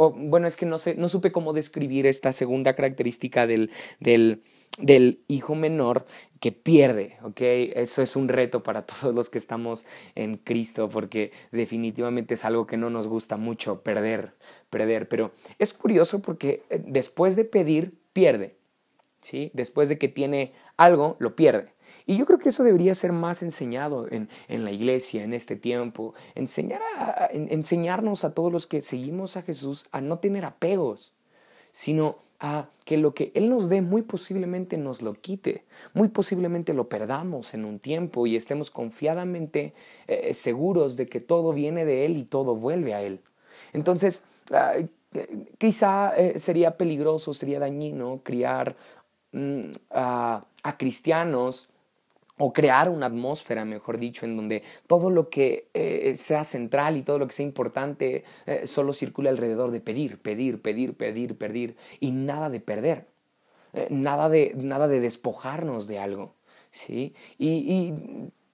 eh, 0.01 0.13
bueno, 0.17 0.47
es 0.47 0.57
que 0.57 0.67
no, 0.67 0.79
sé, 0.79 0.95
no 0.95 1.09
supe 1.09 1.33
cómo 1.33 1.53
describir 1.53 2.07
esta 2.07 2.33
segunda 2.33 2.75
característica 2.75 3.47
del, 3.47 3.71
del, 3.99 4.43
del 4.79 5.21
hijo 5.29 5.55
menor 5.55 6.07
que 6.41 6.53
pierde, 6.53 7.19
¿ok? 7.23 7.41
Eso 7.41 8.03
es 8.03 8.17
un 8.17 8.29
reto 8.29 8.63
para 8.63 8.83
todos 8.87 9.15
los 9.15 9.29
que 9.29 9.39
estamos 9.39 9.85
en 10.15 10.37
Cristo, 10.37 10.89
porque 10.89 11.33
definitivamente 11.53 12.35
es 12.35 12.45
algo 12.45 12.67
que 12.67 12.77
no 12.77 12.91
nos 12.91 13.07
gusta 13.07 13.37
mucho, 13.37 13.83
perder, 13.83 14.35
perder. 14.71 15.09
Pero 15.09 15.33
es 15.59 15.73
curioso 15.73 16.23
porque 16.23 16.63
eh, 16.71 16.83
después 16.85 17.37
de 17.37 17.45
pedir, 17.45 17.99
pierde, 18.13 18.57
¿sí? 19.21 19.51
Después 19.55 19.89
de 19.89 19.99
que 19.99 20.09
tiene 20.09 20.55
algo, 20.77 21.17
lo 21.19 21.37
pierde. 21.37 21.75
Y 22.11 22.17
yo 22.17 22.27
creo 22.27 22.41
que 22.41 22.49
eso 22.49 22.65
debería 22.65 22.93
ser 22.97 23.13
más 23.13 23.41
enseñado 23.41 24.09
en, 24.11 24.29
la 24.49 24.73
iglesia 24.73 25.23
en 25.23 25.33
este 25.33 25.55
tiempo. 25.55 26.13
Enseñar 26.35 26.81
a, 26.97 27.29
enseñarnos 27.33 28.25
a 28.25 28.35
todos 28.35 28.53
los 28.53 28.67
que 28.67 28.83
seguimos 28.83 29.37
a 29.37 29.43
Jesús 29.43 29.87
a 29.93 30.01
no 30.01 30.19
tener 30.19 30.45
apegos, 30.45 31.13
sino 31.71 32.17
a 32.41 32.69
que 32.85 32.97
lo 32.97 33.15
que 33.15 33.31
Él 33.37 33.49
nos 33.49 33.69
dé 33.69 33.81
muy 33.81 34.03
posiblemente 34.03 34.77
nos 34.77 35.03
lo 35.03 35.15
quite, 35.15 35.63
muy 35.95 36.09
posiblemente 36.09 36.75
lo 36.75 36.89
perdamos 36.89 37.55
en 37.55 37.65
un 37.65 37.79
tiempo 37.79 38.27
y 38.27 38.35
estemos 38.35 38.73
confiadamente 38.73 39.73
eh, 40.09 40.35
seguros 40.35 40.97
de 40.97 41.07
que 41.07 41.21
todo 41.21 41.53
viene 41.53 41.85
de 41.85 42.07
Él 42.07 42.17
y 42.17 42.25
todo 42.25 42.57
vuelve 42.57 42.93
a 42.93 43.03
Él. 43.03 43.21
Entonces, 43.73 44.25
quizá 45.59 46.13
eh, 46.17 46.41
sería 46.41 46.77
peligroso, 46.77 47.35
sería 47.35 47.61
dañino 47.61 48.23
criar 48.25 48.75
mm, 49.31 49.71
a 49.91 50.43
cristianos 50.77 51.70
o 52.41 52.55
crear 52.55 52.89
una 52.89 53.07
atmósfera, 53.07 53.67
mejor 53.67 53.99
dicho, 53.99 54.25
en 54.25 54.35
donde 54.35 54.63
todo 54.87 55.11
lo 55.11 55.29
que 55.29 55.69
eh, 55.75 56.15
sea 56.17 56.45
central 56.45 56.97
y 56.97 57.03
todo 57.03 57.19
lo 57.19 57.27
que 57.27 57.35
sea 57.35 57.45
importante 57.45 58.25
eh, 58.47 58.67
solo 58.67 58.95
circula 58.95 59.29
alrededor 59.29 59.71
de 59.71 59.81
pedir, 59.81 60.21
pedir, 60.23 60.63
pedir, 60.63 60.95
pedir, 60.95 61.37
pedir 61.37 61.77
y 62.01 62.13
nada 62.13 62.49
de 62.49 62.61
perder, 62.61 63.07
eh, 63.75 63.89
nada, 63.91 64.31
de, 64.31 64.55
nada 64.57 64.89
de 64.89 65.01
despojarnos 65.01 65.87
de 65.87 65.99
algo. 65.99 66.35
¿sí? 66.71 67.15
Y, 67.39 67.93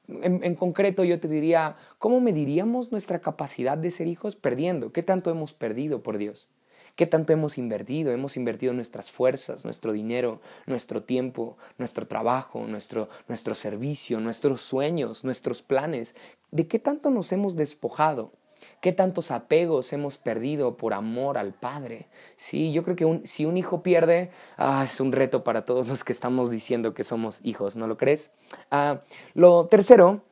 en, 0.08 0.42
en, 0.42 0.54
concreto 0.56 1.04
yo 1.04 1.20
te 1.20 1.28
diría, 1.28 1.76
¿cómo 2.00 2.20
mediríamos 2.20 2.90
nuestra 2.90 3.20
capacidad 3.20 3.78
de 3.78 3.92
ser 3.92 4.08
hijos? 4.08 4.34
Perdiendo. 4.34 4.92
¿Qué 4.92 5.04
tanto 5.04 5.30
hemos 5.30 5.52
perdido 5.52 6.02
por 6.02 6.18
Dios? 6.18 6.48
¿Qué 6.96 7.06
tanto 7.06 7.34
hemos 7.34 7.58
invertido? 7.58 8.10
Hemos 8.10 8.38
invertido 8.38 8.72
nuestras 8.72 9.10
fuerzas, 9.10 9.66
nuestro 9.66 9.92
dinero, 9.92 10.40
nuestro 10.64 11.02
tiempo, 11.02 11.58
nuestro 11.76 12.06
trabajo, 12.06 12.66
nuestro, 12.66 13.08
nuestro 13.28 13.54
servicio, 13.54 14.18
nuestros 14.18 14.62
sueños, 14.62 15.22
nuestros 15.22 15.60
planes. 15.60 16.14
¿De 16.50 16.66
qué 16.66 16.78
tanto 16.78 17.10
nos 17.10 17.32
hemos 17.32 17.54
despojado? 17.54 18.32
¿Qué 18.80 18.92
tantos 18.92 19.30
apegos 19.30 19.92
hemos 19.92 20.16
perdido 20.16 20.78
por 20.78 20.94
amor 20.94 21.36
al 21.36 21.52
Padre? 21.52 22.06
Sí, 22.36 22.72
yo 22.72 22.82
creo 22.82 22.96
que 22.96 23.28
si 23.28 23.44
un 23.44 23.58
hijo 23.58 23.82
pierde, 23.82 24.30
ah, 24.56 24.82
es 24.82 24.98
un 24.98 25.12
reto 25.12 25.44
para 25.44 25.66
todos 25.66 25.88
los 25.88 26.02
que 26.02 26.12
estamos 26.12 26.50
diciendo 26.50 26.94
que 26.94 27.04
somos 27.04 27.40
hijos, 27.42 27.76
¿no 27.76 27.86
lo 27.86 27.98
crees? 27.98 28.32
Ah, 28.70 29.00
lo 29.34 29.66
tercero 29.66 30.22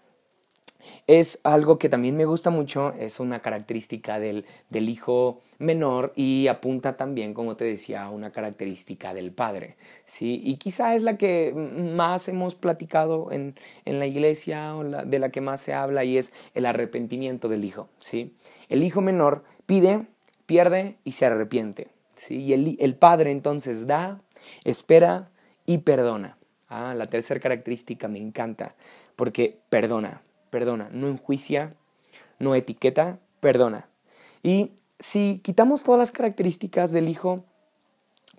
es 1.07 1.41
algo 1.45 1.79
que 1.79 1.89
también 1.89 2.17
me 2.17 2.25
gusta 2.25 2.51
mucho, 2.51 2.93
es 2.95 3.21
una 3.21 3.41
característica 3.41 4.19
del, 4.19 4.45
del 4.71 4.89
hijo 4.89 5.43
menor 5.59 6.13
y 6.17 6.47
apunta 6.49 6.97
también, 6.97 7.35
como 7.35 7.57
te 7.57 7.65
decía, 7.65 8.05
a 8.05 8.11
una 8.11 8.33
característica 8.33 9.15
del 9.15 9.33
padre. 9.33 9.77
¿sí? 10.05 10.41
Y 10.43 10.57
quizá 10.57 10.95
es 10.95 11.03
la 11.03 11.17
que 11.17 11.53
más 11.55 12.29
hemos 12.29 12.55
platicado 12.55 13.33
en, 13.33 13.55
en 13.85 13.99
la 13.99 14.07
iglesia 14.07 14.75
o 14.77 14.85
de 14.85 15.19
la 15.19 15.31
que 15.31 15.41
más 15.41 15.61
se 15.61 15.75
habla 15.75 16.05
y 16.05 16.19
es 16.19 16.33
el 16.55 16.67
arrepentimiento 16.67 17.49
del 17.49 17.65
hijo. 17.65 17.89
¿sí? 17.99 18.35
El 18.69 18.83
hijo 18.83 19.01
menor 19.01 19.45
pide, 19.67 20.07
pierde 20.47 20.97
y 21.05 21.13
se 21.13 21.27
arrepiente. 21.27 21.89
¿sí? 22.17 22.37
Y 22.37 22.53
el, 22.53 22.77
el 22.81 22.95
padre 22.95 23.31
entonces 23.31 23.87
da, 23.87 24.21
espera 24.65 25.31
y 25.67 25.79
perdona. 25.79 26.39
Ah, 26.69 26.95
la 26.95 27.07
tercera 27.07 27.41
característica 27.41 28.09
me 28.09 28.19
encanta 28.19 28.75
porque 29.17 29.61
perdona 29.69 30.23
perdona, 30.55 30.89
no 30.93 31.09
enjuicia, 31.09 31.75
no 32.39 32.55
etiqueta, 32.55 33.19
perdona. 33.41 33.89
Y 34.41 34.71
si 35.01 35.41
quitamos 35.43 35.83
todas 35.83 35.99
las 35.99 36.13
características 36.13 36.93
del 36.93 37.09
hijo 37.09 37.43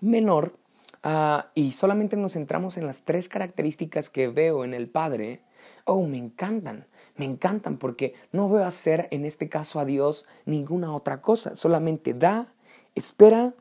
menor 0.00 0.56
ah, 1.02 1.50
y 1.54 1.72
solamente 1.72 2.16
nos 2.16 2.32
centramos 2.32 2.78
en 2.78 2.86
las 2.86 3.02
tres 3.02 3.28
características 3.28 4.08
que 4.08 4.28
veo 4.28 4.64
en 4.64 4.72
el 4.72 4.88
padre, 4.88 5.42
oh, 5.84 6.06
me 6.06 6.16
encantan, 6.16 6.86
me 7.16 7.26
encantan 7.26 7.76
porque 7.76 8.14
no 8.32 8.48
veo 8.48 8.64
hacer 8.64 9.08
en 9.10 9.26
este 9.26 9.50
caso 9.50 9.78
a 9.78 9.84
Dios 9.84 10.26
ninguna 10.46 10.94
otra 10.94 11.20
cosa, 11.20 11.54
solamente 11.54 12.14
da, 12.14 12.54
espera 12.94 13.52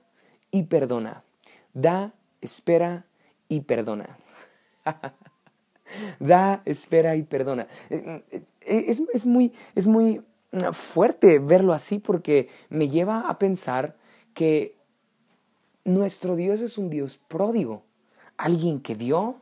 y 0.50 0.64
perdona. 0.64 1.26
Da, 1.74 2.14
espera 2.40 3.06
y 3.50 3.60
perdona. 3.60 4.18
da, 6.20 6.62
espera 6.66 7.16
y 7.16 7.24
perdona. 7.24 7.68
Eh, 7.90 8.24
eh, 8.32 8.44
eh, 8.62 8.86
es, 8.88 9.26
muy, 9.26 9.54
es 9.76 9.88
muy 9.88 10.22
mm, 10.52 10.72
fuerte 10.72 11.40
verlo 11.40 11.74
así 11.74 12.00
porque 12.00 12.50
me 12.70 12.90
lleva 12.90 13.30
a 13.30 13.40
pensar 13.40 13.96
que 14.34 14.76
nuestro 15.84 16.36
Dios 16.36 16.62
es 16.62 16.78
un 16.78 16.90
Dios 16.90 17.18
pródigo, 17.28 17.84
alguien 18.38 18.80
que 18.80 18.96
dio, 18.96 19.36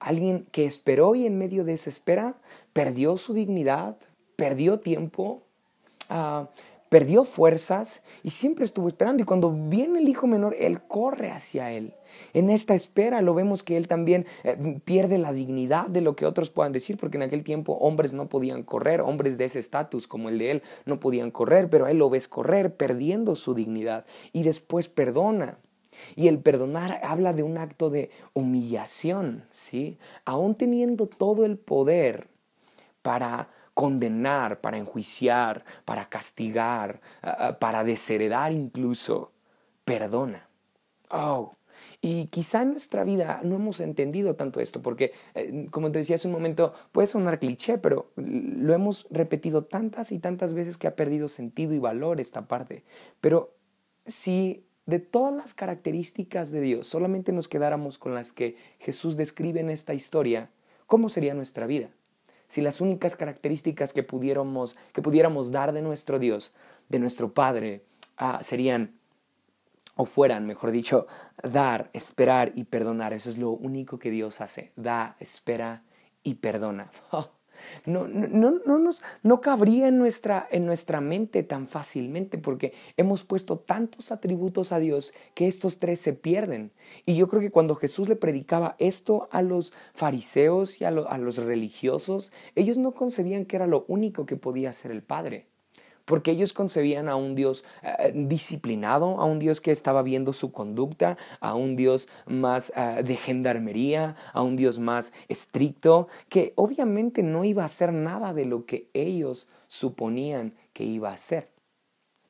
alguien 0.00 0.46
que 0.52 0.66
esperó 0.66 1.14
y 1.14 1.26
en 1.26 1.38
medio 1.38 1.64
de 1.64 1.74
esa 1.74 1.88
espera 1.88 2.34
perdió 2.72 3.16
su 3.16 3.32
dignidad, 3.32 3.96
perdió 4.36 4.80
tiempo, 4.80 5.42
ah, 6.10 6.48
perdió 6.88 7.24
fuerzas 7.24 8.02
y 8.22 8.30
siempre 8.30 8.64
estuvo 8.64 8.88
esperando. 8.88 9.22
Y 9.22 9.26
cuando 9.26 9.50
viene 9.50 10.00
el 10.00 10.08
hijo 10.08 10.26
menor, 10.26 10.54
él 10.58 10.82
corre 10.82 11.30
hacia 11.30 11.72
él. 11.72 11.94
En 12.32 12.50
esta 12.50 12.74
espera 12.74 13.22
lo 13.22 13.34
vemos 13.34 13.62
que 13.62 13.76
él 13.76 13.88
también 13.88 14.26
eh, 14.42 14.80
pierde 14.84 15.18
la 15.18 15.32
dignidad 15.32 15.86
de 15.86 16.00
lo 16.00 16.16
que 16.16 16.26
otros 16.26 16.50
puedan 16.50 16.72
decir, 16.72 16.96
porque 16.96 17.16
en 17.16 17.22
aquel 17.22 17.44
tiempo 17.44 17.74
hombres 17.74 18.12
no 18.12 18.28
podían 18.28 18.62
correr, 18.62 19.00
hombres 19.00 19.38
de 19.38 19.46
ese 19.46 19.58
estatus 19.58 20.06
como 20.06 20.28
el 20.28 20.38
de 20.38 20.50
él 20.50 20.62
no 20.84 21.00
podían 21.00 21.30
correr, 21.30 21.68
pero 21.70 21.86
a 21.86 21.90
él 21.90 21.98
lo 21.98 22.10
ves 22.10 22.28
correr 22.28 22.76
perdiendo 22.76 23.36
su 23.36 23.54
dignidad 23.54 24.04
y 24.32 24.42
después 24.42 24.88
perdona. 24.88 25.58
Y 26.16 26.28
el 26.28 26.38
perdonar 26.38 27.00
habla 27.02 27.32
de 27.32 27.42
un 27.42 27.56
acto 27.56 27.88
de 27.88 28.10
humillación, 28.32 29.44
¿sí? 29.52 29.96
Aún 30.24 30.54
teniendo 30.54 31.06
todo 31.06 31.44
el 31.44 31.56
poder 31.56 32.26
para 33.02 33.48
condenar, 33.74 34.60
para 34.60 34.78
enjuiciar, 34.78 35.64
para 35.84 36.08
castigar, 36.08 37.00
ah, 37.22 37.36
ah, 37.38 37.58
para 37.58 37.84
desheredar 37.84 38.52
incluso, 38.52 39.32
perdona. 39.84 40.48
Oh, 41.10 41.52
y 42.06 42.26
quizá 42.26 42.60
en 42.60 42.72
nuestra 42.72 43.02
vida 43.02 43.40
no 43.44 43.54
hemos 43.54 43.80
entendido 43.80 44.36
tanto 44.36 44.60
esto, 44.60 44.82
porque, 44.82 45.12
eh, 45.34 45.68
como 45.70 45.90
te 45.90 46.00
decía 46.00 46.16
hace 46.16 46.28
un 46.28 46.34
momento, 46.34 46.74
puede 46.92 47.06
sonar 47.06 47.38
cliché, 47.38 47.78
pero 47.78 48.10
lo 48.16 48.74
hemos 48.74 49.06
repetido 49.08 49.64
tantas 49.64 50.12
y 50.12 50.18
tantas 50.18 50.52
veces 50.52 50.76
que 50.76 50.86
ha 50.86 50.96
perdido 50.96 51.30
sentido 51.30 51.72
y 51.72 51.78
valor 51.78 52.20
esta 52.20 52.46
parte. 52.46 52.84
Pero 53.22 53.54
si 54.04 54.66
de 54.84 54.98
todas 54.98 55.34
las 55.34 55.54
características 55.54 56.50
de 56.50 56.60
Dios 56.60 56.86
solamente 56.86 57.32
nos 57.32 57.48
quedáramos 57.48 57.96
con 57.96 58.14
las 58.14 58.32
que 58.32 58.58
Jesús 58.80 59.16
describe 59.16 59.60
en 59.60 59.70
esta 59.70 59.94
historia, 59.94 60.50
¿cómo 60.86 61.08
sería 61.08 61.32
nuestra 61.32 61.66
vida? 61.66 61.88
Si 62.48 62.60
las 62.60 62.82
únicas 62.82 63.16
características 63.16 63.94
que 63.94 64.02
pudiéramos, 64.02 64.76
que 64.92 65.00
pudiéramos 65.00 65.52
dar 65.52 65.72
de 65.72 65.80
nuestro 65.80 66.18
Dios, 66.18 66.52
de 66.90 66.98
nuestro 66.98 67.32
Padre, 67.32 67.80
ah, 68.18 68.40
serían 68.42 68.92
o 69.96 70.06
fueran, 70.06 70.46
mejor 70.46 70.70
dicho, 70.70 71.06
dar, 71.42 71.90
esperar 71.92 72.52
y 72.54 72.64
perdonar. 72.64 73.12
Eso 73.12 73.30
es 73.30 73.38
lo 73.38 73.50
único 73.50 73.98
que 73.98 74.10
Dios 74.10 74.40
hace. 74.40 74.72
Da, 74.76 75.16
espera 75.20 75.82
y 76.22 76.34
perdona. 76.36 76.90
No, 77.86 78.08
no, 78.08 78.60
no, 78.66 78.78
nos, 78.78 79.02
no 79.22 79.40
cabría 79.40 79.88
en 79.88 79.96
nuestra, 79.96 80.46
en 80.50 80.66
nuestra 80.66 81.00
mente 81.00 81.44
tan 81.44 81.68
fácilmente 81.68 82.36
porque 82.36 82.74
hemos 82.96 83.24
puesto 83.24 83.58
tantos 83.58 84.10
atributos 84.10 84.72
a 84.72 84.80
Dios 84.80 85.14
que 85.34 85.46
estos 85.46 85.78
tres 85.78 86.00
se 86.00 86.12
pierden. 86.12 86.72
Y 87.06 87.14
yo 87.16 87.28
creo 87.28 87.40
que 87.40 87.52
cuando 87.52 87.76
Jesús 87.76 88.08
le 88.08 88.16
predicaba 88.16 88.74
esto 88.80 89.28
a 89.30 89.40
los 89.40 89.72
fariseos 89.94 90.80
y 90.80 90.84
a, 90.84 90.88
a 90.88 91.18
los 91.18 91.36
religiosos, 91.36 92.32
ellos 92.54 92.76
no 92.76 92.92
concebían 92.92 93.44
que 93.44 93.56
era 93.56 93.68
lo 93.68 93.84
único 93.88 94.26
que 94.26 94.36
podía 94.36 94.70
hacer 94.70 94.90
el 94.90 95.02
Padre 95.02 95.46
porque 96.04 96.30
ellos 96.30 96.52
concebían 96.52 97.08
a 97.08 97.16
un 97.16 97.34
Dios 97.34 97.64
eh, 97.82 98.12
disciplinado, 98.14 99.20
a 99.20 99.24
un 99.24 99.38
Dios 99.38 99.60
que 99.60 99.70
estaba 99.70 100.02
viendo 100.02 100.32
su 100.32 100.52
conducta, 100.52 101.16
a 101.40 101.54
un 101.54 101.76
Dios 101.76 102.08
más 102.26 102.72
eh, 102.76 103.02
de 103.04 103.16
gendarmería, 103.16 104.16
a 104.32 104.42
un 104.42 104.56
Dios 104.56 104.78
más 104.78 105.12
estricto, 105.28 106.08
que 106.28 106.52
obviamente 106.56 107.22
no 107.22 107.44
iba 107.44 107.62
a 107.62 107.66
hacer 107.66 107.92
nada 107.92 108.34
de 108.34 108.44
lo 108.44 108.66
que 108.66 108.90
ellos 108.92 109.48
suponían 109.66 110.54
que 110.72 110.84
iba 110.84 111.10
a 111.10 111.14
hacer. 111.14 111.50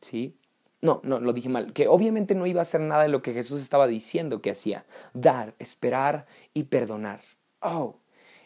¿Sí? 0.01 0.37
No, 0.81 1.01
no, 1.03 1.19
lo 1.19 1.33
dije 1.33 1.49
mal, 1.49 1.73
que 1.73 1.89
obviamente 1.89 2.35
no 2.35 2.47
iba 2.47 2.61
a 2.61 2.63
hacer 2.63 2.83
nada 2.83 3.05
de 3.05 3.09
lo 3.09 3.23
que 3.23 3.33
Jesús 3.33 3.61
estaba 3.61 3.87
diciendo 3.87 4.43
que 4.43 4.51
hacía, 4.51 4.85
dar, 5.15 5.55
esperar 5.59 6.27
y 6.53 6.65
perdonar. 6.65 7.23
Oh, 7.61 7.97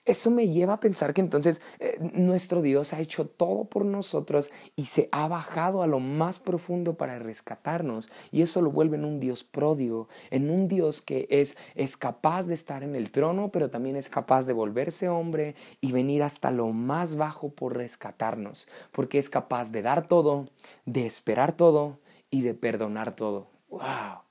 eso 0.09 0.31
me 0.31 0.49
lleva 0.49 0.73
a 0.73 0.81
pensar 0.81 1.13
que 1.13 1.21
entonces 1.21 1.61
eh, 1.81 1.99
nuestro 2.15 2.63
Dios 2.63 2.95
ha 2.95 3.01
hecho 3.01 3.27
todo 3.27 3.67
por 3.67 3.85
nosotros 3.85 4.51
y 4.75 4.87
se 4.87 5.11
ha 5.13 5.29
bajado 5.29 5.83
a 5.83 5.87
lo 5.87 6.01
más 6.01 6.41
profundo 6.41 6.95
para 6.95 7.19
rescatarnos. 7.19 8.09
Y 8.33 8.41
eso 8.41 8.63
lo 8.63 8.71
vuelve 8.71 8.97
en 8.97 9.05
un 9.05 9.21
Dios 9.21 9.45
pródigo, 9.45 10.09
en 10.31 10.49
un 10.49 10.67
Dios 10.67 11.03
que 11.03 11.27
es, 11.29 11.59
es 11.75 11.99
capaz 11.99 12.47
de 12.47 12.55
estar 12.55 12.83
en 12.83 12.97
el 12.97 13.11
trono, 13.11 13.51
pero 13.51 13.69
también 13.69 13.97
es 13.97 14.09
capaz 14.09 14.47
de 14.47 14.55
volverse 14.55 15.11
hombre 15.11 15.55
y 15.83 15.93
venir 15.93 16.23
hasta 16.23 16.51
lo 16.51 16.69
más 16.69 17.17
bajo 17.17 17.51
por 17.51 17.77
rescatarnos, 17.77 18.67
porque 18.93 19.19
es 19.19 19.29
capaz 19.29 19.73
de 19.73 19.83
dar 19.83 20.09
todo, 20.09 20.49
de 20.87 21.05
esperar 21.05 21.53
todo 21.53 21.99
y 22.31 22.41
de 22.41 22.55
perdonar 22.55 23.15
todo. 23.15 23.49
¡Wow! 23.69 24.23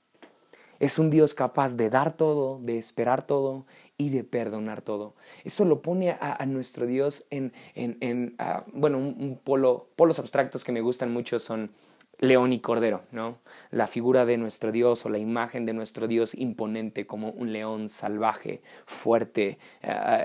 Es 0.80 1.00
un 1.00 1.10
Dios 1.10 1.34
capaz 1.34 1.74
de 1.74 1.90
dar 1.90 2.12
todo, 2.16 2.60
de 2.60 2.78
esperar 2.78 3.26
todo 3.26 3.66
y 3.98 4.10
de 4.10 4.24
perdonar 4.24 4.80
todo. 4.80 5.14
Eso 5.44 5.64
lo 5.64 5.82
pone 5.82 6.10
a, 6.10 6.46
nuestro 6.46 6.86
Dios 6.86 7.26
en, 7.30 7.52
en, 7.74 8.36
bueno, 8.72 8.98
un, 8.98 9.38
polo, 9.42 9.88
polos 9.96 10.20
abstractos 10.20 10.64
que 10.64 10.72
me 10.72 10.80
gustan 10.80 11.12
mucho 11.12 11.40
son 11.40 11.72
león 12.20 12.52
y 12.52 12.60
cordero, 12.60 13.02
¿no? 13.12 13.38
La 13.70 13.86
figura 13.86 14.24
de 14.24 14.38
nuestro 14.38 14.72
Dios 14.72 15.04
o 15.04 15.08
la 15.08 15.18
imagen 15.18 15.66
de 15.66 15.72
nuestro 15.72 16.08
Dios 16.08 16.34
imponente 16.34 17.06
como 17.06 17.30
un 17.30 17.52
león 17.52 17.88
salvaje, 17.88 18.62
fuerte 18.86 19.58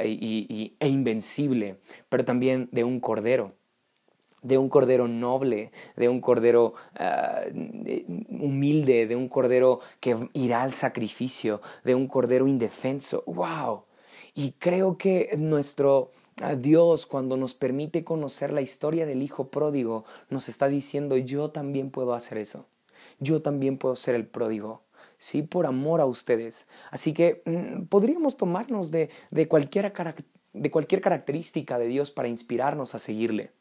y, 0.05 0.75
e 0.79 0.87
invencible, 0.87 1.77
pero 2.09 2.25
también 2.25 2.69
de 2.71 2.83
un 2.83 2.99
cordero 2.99 3.55
de 4.43 4.57
un 4.57 4.69
cordero 4.69 5.07
noble, 5.07 5.71
de 5.95 6.09
un 6.09 6.21
cordero 6.21 6.75
ah, 6.95 7.41
humilde, 8.29 9.07
de 9.07 9.15
un 9.15 9.29
cordero 9.29 9.79
que 9.99 10.29
irá 10.33 10.61
al 10.61 10.73
sacrificio, 10.73 11.61
de 11.83 11.95
un 11.95 12.07
cordero 12.07 12.47
indefenso. 12.47 13.23
¡Wow! 13.25 13.83
Y 14.35 14.51
creo 14.53 14.97
que 14.97 15.35
nuestro 15.37 16.11
ah, 16.41 16.55
Dios, 16.55 17.05
cuando 17.05 17.37
nos 17.37 17.55
permite 17.55 18.03
conocer 18.03 18.51
la 18.51 18.61
historia 18.61 19.05
del 19.05 19.23
Hijo 19.23 19.47
pródigo, 19.47 20.05
nos 20.29 20.49
está 20.49 20.67
diciendo, 20.67 21.17
yo 21.17 21.49
también 21.51 21.89
puedo 21.89 22.13
hacer 22.13 22.37
eso. 22.37 22.67
Yo 23.19 23.41
también 23.41 23.77
puedo 23.77 23.95
ser 23.95 24.15
el 24.15 24.27
pródigo. 24.27 24.81
Sí, 25.17 25.41
por 25.41 25.65
amor 25.65 26.01
a 26.01 26.05
ustedes. 26.05 26.67
Así 26.91 27.13
que 27.13 27.41
mm, 27.45 27.83
podríamos 27.85 28.35
tomarnos 28.35 28.91
de, 28.91 29.09
de, 29.31 29.47
de 30.53 30.71
cualquier 30.71 31.01
característica 31.01 31.77
de 31.77 31.87
Dios 31.87 32.11
para 32.11 32.27
inspirarnos 32.27 32.93
a 32.95 32.99
seguirle. 32.99 33.51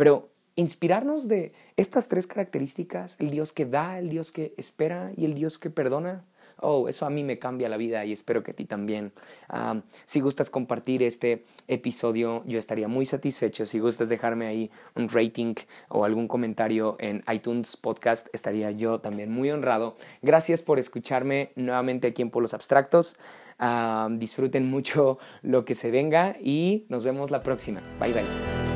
Pero 0.00 0.30
inspirarnos 0.56 1.28
de 1.28 1.52
estas 1.76 2.08
tres 2.08 2.26
características, 2.26 3.16
el 3.20 3.30
Dios 3.30 3.52
que 3.52 3.66
da, 3.66 3.98
el 3.98 4.08
Dios 4.08 4.32
que 4.32 4.54
espera 4.56 5.12
y 5.14 5.26
el 5.26 5.34
Dios 5.34 5.58
que 5.58 5.68
perdona, 5.68 6.24
oh, 6.56 6.88
eso 6.88 7.04
a 7.04 7.10
mí 7.10 7.22
me 7.22 7.38
cambia 7.38 7.68
la 7.68 7.76
vida 7.76 8.02
y 8.06 8.14
espero 8.14 8.42
que 8.42 8.52
a 8.52 8.54
ti 8.54 8.64
también. 8.64 9.12
si 10.06 10.20
gustas 10.20 10.48
compartir 10.48 11.02
este 11.02 11.44
episodio, 11.68 12.42
yo 12.46 12.58
estaría 12.58 12.88
muy 12.88 13.04
satisfecho. 13.04 13.66
Si 13.66 13.78
gustas 13.78 14.08
dejarme 14.08 14.46
ahí 14.46 14.70
un 14.94 15.10
rating 15.10 15.54
o 15.90 16.06
algún 16.06 16.28
comentario 16.28 16.96
en 16.98 17.22
iTunes 17.30 17.76
Podcast, 17.76 18.26
estaría 18.32 18.70
yo 18.70 19.00
también 19.00 19.30
muy 19.30 19.50
honrado. 19.50 19.98
Gracias 20.22 20.62
por 20.62 20.78
escucharme 20.78 21.52
nuevamente 21.56 22.08
aquí 22.08 22.22
en 22.22 22.30
Polos 22.30 22.54
Abstractos. 22.54 23.16
disfruten 24.12 24.70
mucho 24.70 25.18
lo 25.42 25.66
que 25.66 25.74
se 25.74 25.90
venga 25.90 26.38
y 26.40 26.86
nos 26.88 27.04
vemos 27.04 27.30
la 27.30 27.42
próxima. 27.42 27.82
Bye 28.00 28.14
bye. 28.14 28.69